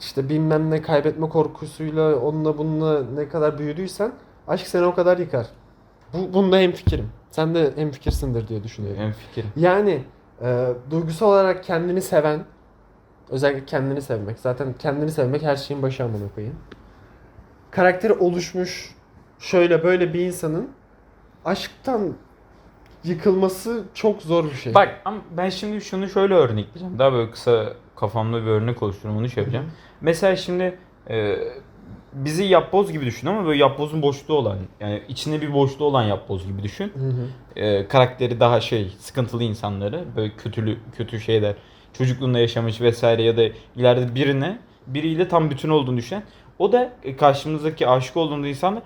[0.00, 4.12] işte bilmem ne kaybetme korkusuyla onunla bununla ne kadar büyüdüysen
[4.48, 5.46] aşk seni o kadar yıkar.
[6.12, 7.10] Bu, bunda hemfikirim.
[7.30, 9.02] Sen de hemfikirsindir diye düşünüyorum.
[9.02, 9.50] En fikrim.
[9.56, 10.04] Yani
[10.42, 12.44] e, duygusal olarak kendini seven,
[13.30, 14.38] özellikle kendini sevmek.
[14.38, 16.56] Zaten kendini sevmek her şeyin başı amına koyayım.
[17.70, 18.94] Karakteri oluşmuş
[19.38, 20.70] şöyle böyle bir insanın
[21.44, 22.14] aşktan
[23.04, 24.74] yıkılması çok zor bir şey.
[24.74, 26.98] Bak ama ben şimdi şunu şöyle örnekleyeceğim.
[26.98, 29.66] Daha böyle kısa kafamda bir örnek oluştururum onu şey yapacağım.
[30.00, 30.78] Mesela şimdi
[31.10, 31.36] e,
[32.12, 36.46] bizi yapboz gibi düşün ama böyle yapbozun boşluğu olan yani içinde bir boşluğu olan yapboz
[36.46, 36.92] gibi düşün.
[36.94, 37.60] Hı hı.
[37.60, 41.54] E, karakteri daha şey sıkıntılı insanları böyle kötülü kötü şeyler
[41.92, 43.42] çocukluğunda yaşamış vesaire ya da
[43.76, 46.22] ileride birine biriyle tam bütün olduğunu düşünen
[46.58, 48.82] o da e, karşımızdaki aşık olduğunda insan da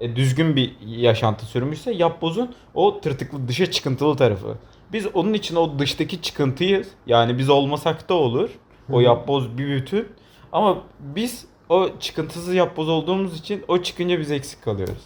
[0.00, 4.56] e, düzgün bir yaşantı sürmüşse yapbozun o tırtıklı dışa çıkıntılı tarafı.
[4.92, 6.88] Biz onun için o dıştaki çıkıntıyız.
[7.06, 8.50] Yani biz olmasak da olur.
[8.92, 10.08] O yapboz bir bütün.
[10.52, 15.02] Ama biz o çıkıntısız yapboz olduğumuz için o çıkınca biz eksik kalıyoruz.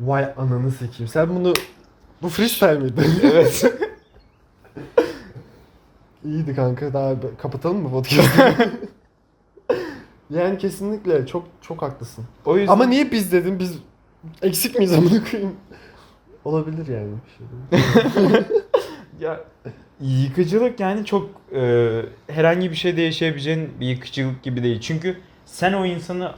[0.00, 1.08] Vay ananı sikeyim.
[1.08, 1.52] Sen bunu
[2.22, 3.02] bu freestyle miydi?
[3.22, 3.64] Evet.
[6.24, 6.92] İyiydi kanka.
[6.92, 8.72] Daha kapatalım mı podcast'ı?
[10.30, 12.24] yani kesinlikle çok çok haklısın.
[12.44, 13.58] o yüzden Ama niye biz dedim?
[13.58, 13.78] Biz
[14.42, 15.56] eksik miyiz amına koyayım?
[16.44, 18.40] Olabilir yani bir şey.
[19.20, 19.40] Ya
[20.00, 24.80] yıkıcılık yani çok e, herhangi bir şeyde yaşayabileceğin bir yıkıcılık gibi değil.
[24.80, 26.34] Çünkü sen o insanı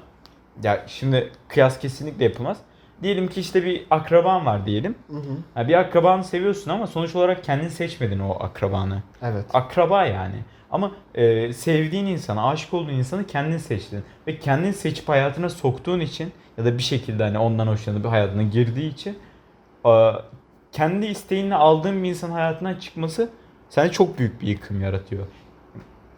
[0.63, 2.59] ya şimdi kıyas kesinlikle yapılmaz.
[3.03, 4.95] Diyelim ki işte bir akraban var diyelim.
[5.11, 5.37] Hı hı.
[5.55, 9.03] Ha, bir akrabanı seviyorsun ama sonuç olarak kendin seçmedin o akrabanı.
[9.23, 9.45] Evet.
[9.53, 10.37] Akraba yani.
[10.71, 14.05] Ama e, sevdiğin insanı, aşık olduğun insanı kendin seçtin.
[14.27, 18.93] Ve kendin seçip hayatına soktuğun için ya da bir şekilde hani ondan hoşlanıp hayatına girdiği
[18.93, 19.19] için
[19.87, 20.11] e,
[20.73, 23.31] kendi isteğinle aldığın bir insanın hayatından çıkması
[23.69, 25.27] sende çok büyük bir yıkım yaratıyor.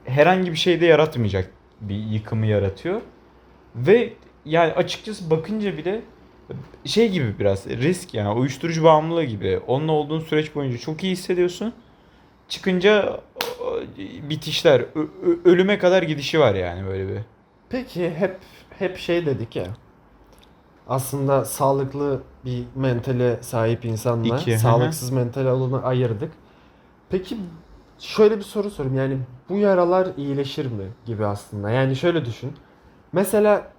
[0.05, 3.01] Herhangi bir şeyde yaratmayacak bir yıkımı yaratıyor.
[3.77, 4.13] Ve
[4.45, 6.01] yani açıkçası bakınca bile
[6.85, 9.61] şey gibi biraz risk yani uyuşturucu bağımlılığı gibi.
[9.67, 11.73] Onunla olduğun süreç boyunca çok iyi hissediyorsun.
[12.49, 13.21] Çıkınca
[14.31, 14.85] bitişler,
[15.45, 17.19] ölüme kadar gidişi var yani böyle bir.
[17.69, 18.37] Peki hep
[18.79, 19.67] hep şey dedik ya.
[20.89, 26.33] Aslında sağlıklı bir mentale sahip insanla İki, sağlıksız mental olanı ayırdık.
[27.11, 27.37] Peki
[27.99, 28.97] şöyle bir soru sorayım.
[28.97, 31.71] Yani bu yaralar iyileşir mi gibi aslında.
[31.71, 32.53] Yani şöyle düşün.
[33.13, 33.73] Mesela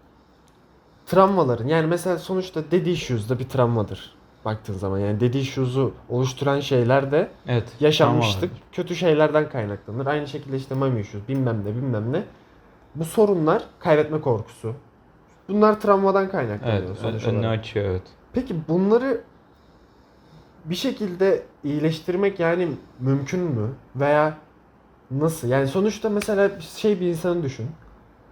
[1.10, 5.00] travmaların yani mesela sonuçta daddy issues da bir travmadır baktığın zaman.
[5.00, 7.67] Yani daddy issues'u oluşturan şeyler de Evet.
[7.80, 8.52] yaşanmıştık.
[8.72, 10.06] Kötü şeylerden kaynaklanır.
[10.06, 12.24] Aynı şekilde işte mommy issues bilmem ne bilmem ne.
[12.95, 14.74] Bu sorunlar kaybetme korkusu.
[15.50, 17.60] Bunlar travmadan kaynaklanıyor Evet, sonuç önünü olarak.
[17.60, 18.02] açıyor evet.
[18.34, 19.22] Peki bunları
[20.65, 22.67] bir şekilde iyileştirmek yani
[23.00, 23.69] mümkün mü?
[23.95, 24.38] Veya
[25.12, 25.48] nasıl?
[25.48, 27.67] Yani sonuçta mesela şey bir insanı düşün.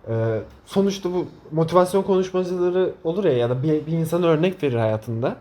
[0.09, 5.37] Ee, sonuçta bu motivasyon konuşmacıları olur ya ya da bir, bir insana örnek verir hayatında.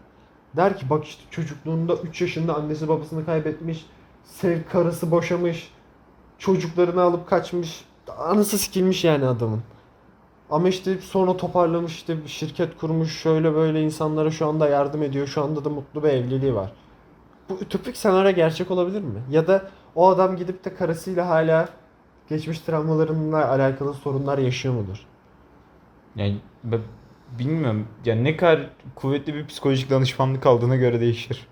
[0.57, 3.87] Der ki bak işte çocukluğunda 3 yaşında annesi babasını kaybetmiş.
[4.25, 5.71] Sev karısı boşamış.
[6.39, 7.85] Çocuklarını alıp kaçmış.
[8.19, 9.63] Anısı sikilmiş yani adamın.
[10.51, 15.27] Ama işte sonra toparlamış işte bir şirket kurmuş şöyle böyle insanlara şu anda yardım ediyor.
[15.27, 16.73] Şu anda da mutlu bir evliliği var.
[17.49, 19.23] Bu ütopik senaryo gerçek olabilir mi?
[19.31, 21.69] Ya da o adam gidip de karısıyla hala
[22.29, 25.07] geçmiş travmalarıyla alakalı sorunlar yaşıyor mudur?
[26.17, 26.81] Yani ben
[27.39, 27.89] bilmiyorum.
[28.05, 31.47] Yani ne kadar kuvvetli bir psikolojik danışmanlık aldığına göre değişir.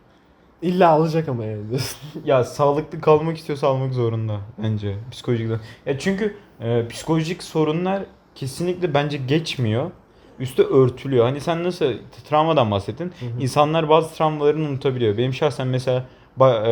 [0.63, 1.63] İlla alacak ama yani.
[2.25, 5.51] Ya sağlıklı kalmak istiyorsa almak zorunda bence psikolojik
[5.87, 8.03] Ya çünkü e, psikolojik sorunlar
[8.35, 9.91] kesinlikle bence geçmiyor.
[10.39, 11.25] Üstü örtülüyor.
[11.25, 11.93] Hani sen nasıl
[12.31, 13.13] travmadan bahsettin.
[13.21, 13.43] Hı hı.
[13.43, 15.19] İnsanlar bazı travmalarını unutabiliyor.
[15.19, 16.05] Benim şahsen mesela
[16.39, 16.67] ba-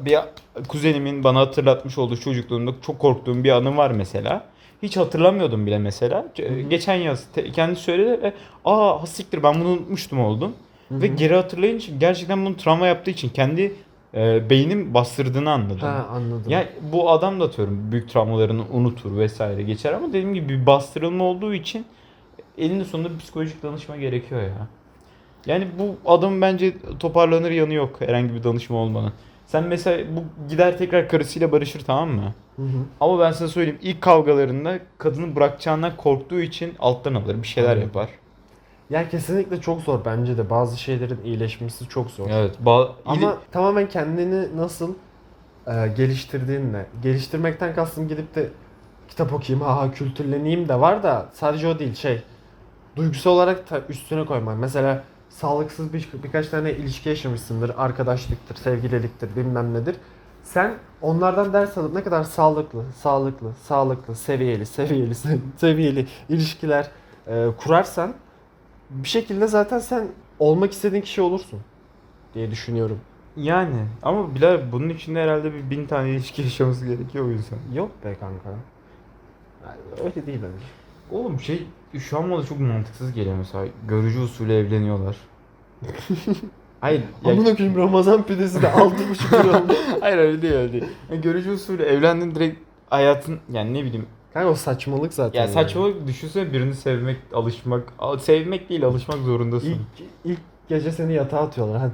[0.00, 0.18] e, bir
[0.68, 4.44] kuzenimin bana hatırlatmış olduğu çocukluğumda çok korktuğum bir anım var mesela.
[4.82, 6.26] Hiç hatırlamıyordum bile mesela.
[6.34, 6.60] C- Hı hı.
[6.60, 8.32] Geçen yaz te- kendisi söyledi ve
[8.64, 10.52] aa hassiktir ben bunu unutmuştum oldum.
[10.88, 13.74] Hı Ve geri hatırlayınca gerçekten bunu travma yaptığı için kendi
[14.14, 15.80] e, beynim bastırdığını anladım.
[15.80, 16.44] Ha anladım.
[16.52, 21.24] Ya bu adam da atıyorum büyük travmalarını unutur vesaire geçer ama dediğim gibi bir bastırılma
[21.24, 21.86] olduğu için
[22.58, 24.66] elinde sonunda psikolojik danışma gerekiyor ya.
[25.46, 29.12] Yani bu adam bence toparlanır yanı yok herhangi bir danışma olmanın.
[29.46, 32.34] Sen mesela bu gider tekrar karısıyla barışır tamam mı?
[32.56, 32.78] Hı hı.
[33.00, 37.86] Ama ben sana söyleyeyim ilk kavgalarında kadını bırakacağından korktuğu için alttan alır bir şeyler Anladım.
[37.88, 38.08] yapar.
[38.90, 40.50] Ya kesinlikle çok zor bence de.
[40.50, 42.30] Bazı şeylerin iyileşmesi çok zor.
[42.30, 42.54] Evet.
[42.64, 44.94] Ba- Ama tamamen kendini nasıl
[45.66, 46.86] e, geliştirdiğinle.
[47.02, 48.48] Geliştirmekten kastım gidip de
[49.08, 52.22] kitap okuyayım, ha kültürleneyim de var da sadece o değil şey.
[52.96, 54.58] Duygusal olarak da üstüne koymak.
[54.58, 55.04] Mesela
[55.36, 57.72] sağlıksız bir, birkaç tane ilişki yaşamışsındır.
[57.76, 59.96] Arkadaşlıktır, sevgililiktir, bilmem nedir.
[60.42, 66.90] Sen onlardan ders alıp ne kadar sağlıklı, sağlıklı, sağlıklı, seviyeli, seviyeli, se- seviyeli ilişkiler
[67.26, 68.14] e, kurarsan
[68.90, 71.60] bir şekilde zaten sen olmak istediğin kişi olursun
[72.34, 73.00] diye düşünüyorum.
[73.36, 77.58] Yani ama Bilal bunun içinde herhalde bir bin tane ilişki yaşaması gerekiyor o yüzden.
[77.74, 78.50] Yok be kanka.
[79.64, 80.85] Yani öyle değil bence.
[81.10, 81.62] Oğlum şey
[81.98, 83.64] şu an bana çok mantıksız geliyor mesela.
[83.88, 85.16] Görücü usulü evleniyorlar.
[86.80, 87.02] Hayır.
[87.24, 89.72] ya- Amına koyayım Ramazan pidesi de aldı buçuk lira oldu.
[90.00, 90.84] hayır öyle değil öyle değil.
[91.10, 92.58] Yani görücü usulü evlendin direkt
[92.90, 94.06] hayatın yani ne bileyim.
[94.34, 95.38] Kanka o saçmalık zaten.
[95.38, 95.54] Ya yani.
[95.54, 97.82] saçmalık düşünsene birini sevmek, alışmak.
[97.98, 99.68] al- Sevmek değil alışmak zorundasın.
[99.68, 100.38] İlk, ilk
[100.68, 101.92] gece seni yatağa atıyorlar hadi.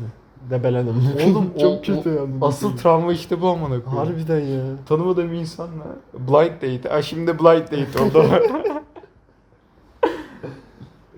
[0.51, 0.95] Debelenim.
[1.27, 2.31] Oğlum, o- çok kötü o- yani.
[2.41, 3.97] Asıl travma işte bu amına koyayım.
[3.97, 4.63] Harbiden ya.
[4.89, 5.85] Tanımadığım insanla
[6.19, 6.91] blind date.
[6.91, 8.25] Aa şimdi blind date oldu.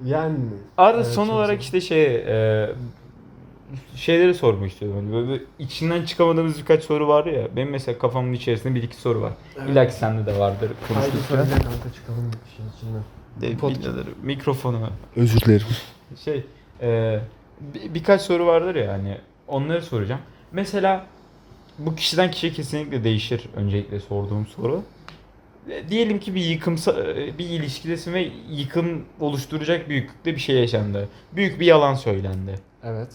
[0.05, 0.37] Yani.
[0.79, 1.61] Arada Evet, son olarak zor.
[1.63, 2.71] işte şey e,
[3.97, 4.97] şeyleri sormak istiyorum.
[5.01, 7.57] Hani böyle bir içinden çıkamadığımız birkaç soru var ya.
[7.57, 9.33] Benim mesela kafamın içerisinde bir iki soru var.
[9.59, 9.69] Evet.
[9.71, 11.21] İlla ki sende de vardır Haydi konuşurken.
[11.29, 13.03] söyle kanka çıkalım işin içinden.
[13.41, 13.83] De, Podcast.
[13.85, 14.89] birader, mikrofonu.
[15.17, 15.67] Özür dilerim.
[16.25, 16.45] Şey
[16.83, 17.21] e,
[17.75, 20.21] bir- birkaç soru vardır ya hani onları soracağım.
[20.53, 21.07] Mesela
[21.79, 24.83] bu kişiden kişiye kesinlikle değişir öncelikle sorduğum soru.
[25.71, 31.09] E, Diyelim ki bir yıkımsa e, bir ilişkidesin ve yıkım oluşturacak büyüklükte bir şey yaşandı.
[31.33, 32.55] Büyük bir yalan söylendi.
[32.85, 33.09] Evet.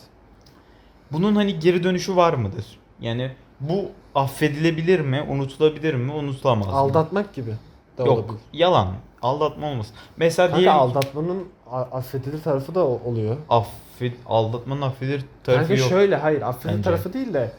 [1.11, 2.65] Bunun hani geri dönüşü var mıdır?
[3.01, 3.85] Yani bu
[4.15, 6.73] affedilebilir mi, unutulabilir mi, unutulamaz mı?
[6.73, 7.51] Aldatmak gibi.
[7.97, 8.39] de Yok, olabilir.
[8.53, 8.87] yalan.
[9.21, 9.95] Aldatma olmasın.
[10.17, 13.37] Mesela Kanka diyelim aldatmanın affedilir tarafı da oluyor.
[13.49, 15.89] affet, aldatmanın affedilir tarafı Kanka yok.
[15.89, 16.83] şöyle hayır affedilir Bence.
[16.83, 17.51] tarafı değil de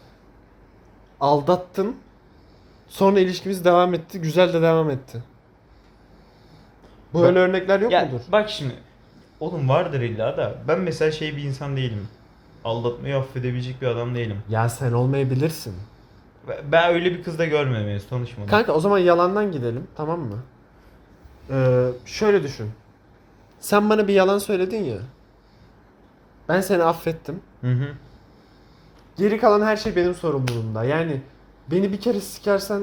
[1.21, 1.97] aldattın
[2.91, 5.23] sonra ilişkimiz devam etti güzel de devam etti.
[7.13, 8.21] Bu Bak- örnekler yok Ya mudur?
[8.33, 8.75] bak şimdi,
[9.41, 12.09] oğlum vardır illa da ben mesela şey bir insan değilim.
[12.65, 14.37] Aldatmayı affedebilecek bir adam değilim.
[14.49, 15.75] Ya sen olmayabilirsin.
[16.49, 18.51] Ve- Ben öyle bir kızla görmedim henüz tanışmadım.
[18.51, 20.39] Kanka o zaman yalandan gidelim tamam mı?
[21.51, 22.71] Ee, şöyle düşün.
[23.61, 24.99] Sen bana bir yalan söyledin ya.
[26.49, 27.41] Ben seni affettim.
[27.61, 27.89] Hı hı.
[29.19, 30.85] Geri kalan her şey benim sorumluluğumda.
[30.85, 31.21] Yani
[31.71, 32.83] beni bir kere sikersen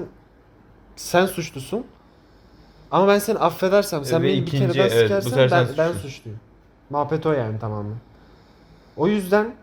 [0.95, 1.85] sen suçlusun.
[2.91, 5.51] Ama ben seni affedersem sen Ve beni bir kere ikinci, daha evet, bu sikersen sefer
[5.51, 6.09] ben, sen ben suçlusun.
[6.09, 6.39] suçluyum.
[6.89, 7.95] Muhabbet o yani tamamen.
[8.97, 9.53] O yüzden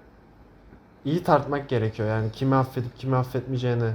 [1.05, 2.09] iyi tartmak gerekiyor.
[2.09, 3.91] Yani kimi affedip kimi affetmeyeceğini,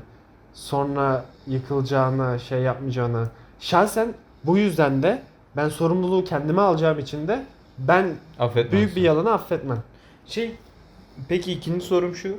[0.53, 3.27] sonra yıkılacağına, şey yapmayacağına.
[3.59, 4.13] Şahsen
[4.43, 5.21] bu yüzden de
[5.55, 7.45] ben sorumluluğu kendime alacağım için de
[7.77, 8.71] ben Affetmezsin.
[8.71, 9.83] büyük bir yalanı affetmem.
[10.25, 10.55] Şey,
[11.27, 12.37] peki ikinci sorum şu.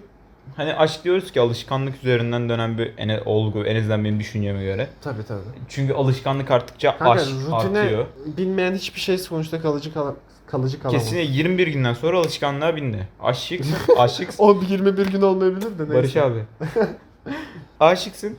[0.57, 4.89] Hani aşk diyoruz ki alışkanlık üzerinden dönen bir ene, olgu en azından benim düşünceme göre.
[5.03, 5.41] Tabii tabii.
[5.69, 8.07] Çünkü alışkanlık arttıkça Kanka aşk rutine artıyor.
[8.27, 10.15] bilmeyen hiçbir şey sonuçta kalıcı kala,
[10.47, 11.03] kalıcı kalamaz.
[11.03, 13.09] Kesinlikle 21 günden sonra alışkanlığa bindi.
[13.23, 14.45] Aşıksın, aşıksın.
[14.45, 15.95] O 21 gün olmayabilir de neyse.
[15.95, 16.45] Barış abi.
[17.81, 18.39] Aşıksın.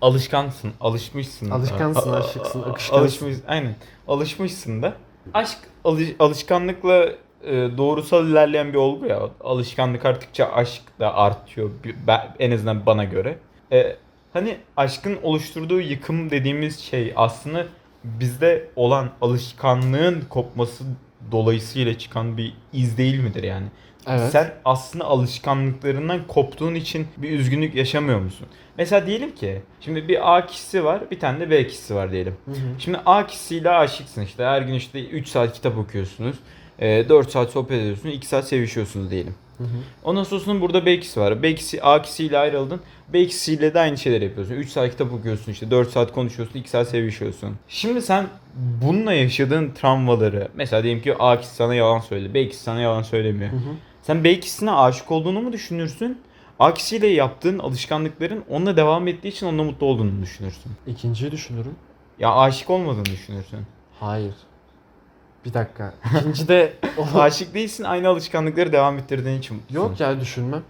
[0.00, 1.50] Alışkansın, alışmışsın.
[1.50, 2.94] Alışkansın, aşıksın, akışkansın.
[3.02, 3.74] Alışmış, aynen.
[4.08, 4.94] Alışmışsın da.
[5.34, 7.08] Aşk alış- alışkanlıkla
[7.78, 9.20] doğrusal ilerleyen bir olgu ya.
[9.40, 11.70] Alışkanlık arttıkça aşk da artıyor.
[12.06, 13.38] Ben, en azından bana göre.
[13.72, 13.96] E,
[14.32, 17.66] hani aşkın oluşturduğu yıkım dediğimiz şey aslında
[18.04, 20.84] bizde olan alışkanlığın kopması
[21.32, 23.66] dolayısıyla çıkan bir iz değil midir yani?
[24.06, 24.32] Evet.
[24.32, 28.46] Sen aslında alışkanlıklarından koptuğun için bir üzgünlük yaşamıyor musun?
[28.78, 32.36] Mesela diyelim ki şimdi bir A kişisi var bir tane de B kişisi var diyelim.
[32.44, 32.56] Hı hı.
[32.78, 36.36] Şimdi A kişisiyle aşıksın işte her gün işte 3 saat kitap okuyorsunuz.
[36.80, 39.34] 4 saat sohbet ediyorsunuz 2 saat sevişiyorsunuz diyelim.
[39.58, 39.76] Hı hı.
[40.04, 41.42] Ondan sonrasında burada B kişisi var.
[41.42, 42.80] B kişisi A kişisiyle ayrıldın.
[43.12, 44.54] B kişisiyle de aynı şeyler yapıyorsun.
[44.54, 47.56] 3 saat kitap okuyorsun işte 4 saat konuşuyorsun 2 saat sevişiyorsun.
[47.68, 48.26] Şimdi sen
[48.82, 52.34] bununla yaşadığın travmaları mesela diyelim ki A kişisi sana yalan söyledi.
[52.34, 53.52] B kişisi sana yalan söylemiyor.
[53.52, 53.74] Hı hı.
[54.02, 56.18] Sen B kişisine aşık olduğunu mu düşünürsün?
[56.58, 60.72] A kişiyle yaptığın alışkanlıkların onunla devam ettiği için onunla mutlu olduğunu mu düşünürsün?
[60.86, 61.74] İkinciyi düşünürüm.
[62.18, 63.58] Ya aşık olmadığını düşünürsün.
[64.00, 64.34] Hayır.
[65.44, 65.94] Bir dakika.
[66.20, 66.72] İkinci de
[67.14, 69.74] aşık değilsin aynı alışkanlıkları devam ettirdiğin için mutlusun.
[69.82, 70.62] yok ya düşünmem.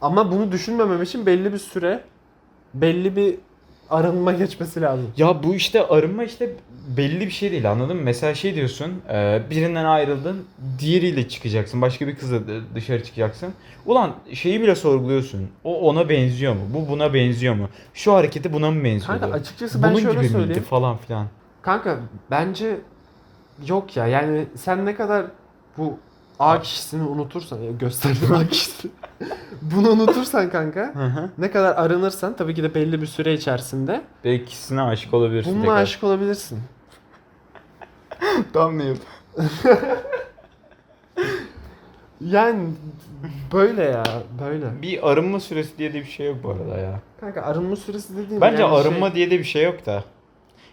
[0.00, 2.00] Ama bunu düşünmemem için belli bir süre
[2.74, 3.34] belli bir
[3.90, 5.10] arınma geçmesi lazım.
[5.16, 6.50] Ya bu işte arınma işte
[6.96, 8.02] belli bir şey değil anladın mı?
[8.02, 10.44] Mesela şey diyorsun e, birinden ayrıldın
[10.78, 13.52] diğeriyle çıkacaksın başka bir kızla d- dışarı çıkacaksın.
[13.86, 15.48] Ulan şeyi bile sorguluyorsun.
[15.64, 16.60] O ona benziyor mu?
[16.74, 17.68] Bu buna benziyor mu?
[17.94, 19.20] Şu hareketi buna mı benziyordu?
[19.20, 20.62] Kanka açıkçası ben Bunun şöyle gibi miydi söyleyeyim.
[20.62, 21.26] falan filan.
[21.62, 21.98] Kanka
[22.30, 22.76] bence
[23.68, 24.06] yok ya.
[24.06, 25.26] Yani sen ne kadar
[25.78, 25.98] bu
[26.38, 28.90] A kişisini unutursan ya gösterdim A kişisini.
[29.62, 30.92] Bunu unutursan kanka
[31.38, 35.52] ne kadar arınırsan tabii ki de belli bir süre içerisinde Belki ikisine aşık olabilirsin.
[35.52, 35.82] bununla tekrar.
[35.82, 36.58] aşık olabilirsin.
[38.52, 38.84] Tam ne
[42.20, 42.68] Yani
[43.52, 44.04] böyle ya
[44.44, 44.82] böyle.
[44.82, 47.00] Bir arınma süresi diye de bir şey yok bu arada ya.
[47.20, 50.04] Kanka arınma süresi dediğim Bence yani arınma şey- diye de bir şey yok da.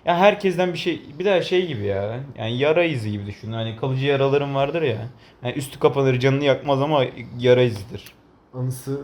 [0.05, 2.19] Ya herkesten bir şey bir daha şey gibi ya.
[2.37, 3.51] Yani yara izi gibi düşün.
[3.51, 4.97] Hani kalıcı yaralarım vardır ya.
[5.43, 7.03] Yani üstü kapanır canını yakmaz ama
[7.39, 8.03] yara izidir.
[8.53, 9.01] anısı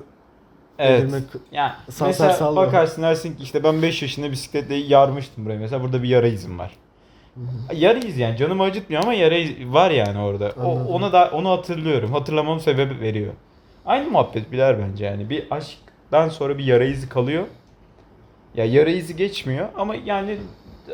[0.79, 1.03] Evet.
[1.03, 5.59] edilmek Ya Sağ- mesela sağ- bakarsın dersin ki işte ben 5 yaşında bisikletle yarmıştım buraya.
[5.59, 6.71] Mesela burada bir yara izim var.
[7.73, 10.51] Yara izi yani canımı acıtmıyor ama yara izi var yani orada.
[10.57, 10.87] O, Anladım.
[10.87, 12.11] ona da onu hatırlıyorum.
[12.13, 13.33] Hatırlamam sebebi veriyor.
[13.85, 15.29] Aynı muhabbet biler bence yani.
[15.29, 17.43] Bir aşktan sonra bir yara izi kalıyor.
[18.55, 20.37] Ya yara izi geçmiyor ama yani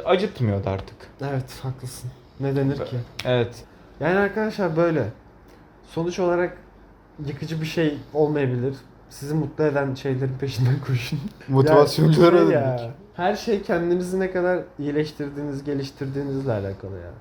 [0.06, 0.96] acıtmıyor da artık.
[1.22, 2.10] Evet haklısın.
[2.40, 2.98] Ne denir ki?
[3.26, 3.64] Evet.
[4.00, 5.08] Yani arkadaşlar böyle.
[5.88, 6.58] Sonuç olarak
[7.28, 8.74] yıkıcı bir şey olmayabilir.
[9.10, 11.20] Sizi mutlu eden şeylerin peşinden koşun.
[11.48, 12.92] Motivasyoncular Ya, şey ya.
[13.16, 17.12] Her şey kendinizi ne kadar iyileştirdiğiniz, geliştirdiğinizle alakalı ya.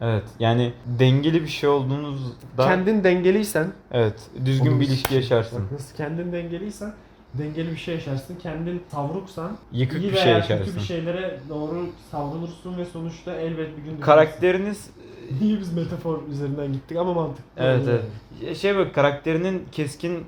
[0.00, 0.24] Evet.
[0.38, 4.14] Yani dengeli bir şey olduğunuzda Kendin dengeliysen, evet
[4.44, 5.62] düzgün bir ilişki yaşarsın.
[5.64, 6.92] bak nasıl kendin dengeliysen
[7.34, 8.36] dengeli bir şey yaşarsın.
[8.42, 10.64] Kendin savruksan Yıkık iyi bir şey yaşarsın.
[10.64, 14.00] kötü bir şeylere doğru savrulursun ve sonuçta elbet bir gün.
[14.00, 14.90] Karakteriniz
[15.42, 17.44] İyi biz metafor üzerinden gittik ama mantıklı.
[17.56, 17.98] Evet Yani.
[18.42, 18.56] evet.
[18.56, 20.24] Şey bak karakterinin keskin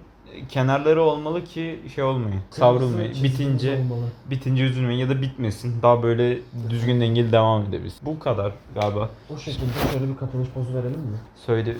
[0.48, 2.40] kenarları olmalı ki şey olmayın.
[2.50, 3.12] Savrulmayın.
[3.12, 4.06] Kırmızı Bitince olmalı.
[4.30, 5.82] bitince üzülmeyin ya da bitmesin.
[5.82, 6.38] Daha böyle
[6.70, 7.96] düzgün dengeli devam edebiliriz.
[8.02, 9.10] Bu kadar galiba.
[9.34, 11.18] O şekilde şöyle bir kapanış pozu verelim mi?
[11.46, 11.76] Söyle.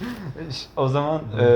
[0.76, 1.48] o zaman eee,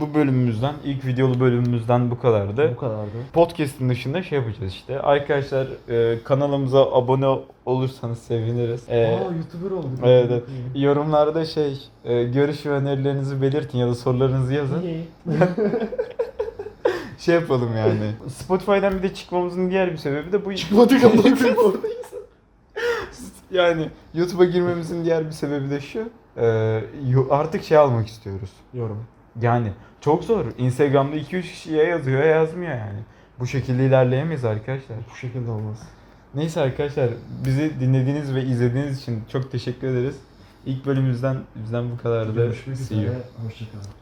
[0.00, 2.70] bu bölümümüzden, ilk videolu bölümümüzden bu kadardı.
[2.76, 3.10] Bu kadardı.
[3.32, 5.00] Podcast'in dışında şey yapacağız işte.
[5.00, 7.26] Arkadaşlar eee, kanalımıza abone
[7.66, 8.88] olursanız seviniriz.
[8.88, 9.90] Eee, Aa YouTuber olduk.
[10.04, 10.42] evet, evet.
[10.74, 14.82] Yorumlarda şey eee, görüş ve önerilerinizi belirtin ya da sorularınızı yazın.
[14.82, 15.04] İyi.
[17.18, 18.10] Şey yapalım yani.
[18.36, 20.54] Spotify'dan bir de çıkmamızın diğer bir sebebi de bu.
[20.54, 21.12] Çıkmadık ama
[21.62, 22.06] oradayız.
[23.50, 26.08] yani YouTube'a girmemizin diğer bir sebebi de şu.
[27.08, 28.50] Yo- artık şey almak istiyoruz.
[28.74, 29.04] Yorum.
[29.40, 30.44] Yani çok zor.
[30.58, 32.98] Instagram'da 2-3 kişiye yazıyor ya yazmıyor yani.
[33.40, 34.96] Bu şekilde ilerleyemeyiz arkadaşlar.
[35.12, 35.82] Bu şekilde olmaz.
[36.34, 37.10] Neyse arkadaşlar
[37.44, 40.16] bizi dinlediğiniz ve izlediğiniz için çok teşekkür ederiz.
[40.66, 42.34] İlk bölümümüzden bizden bu kadardı.
[42.34, 43.12] Görüşmek üzere.
[43.44, 44.01] Hoşçakalın.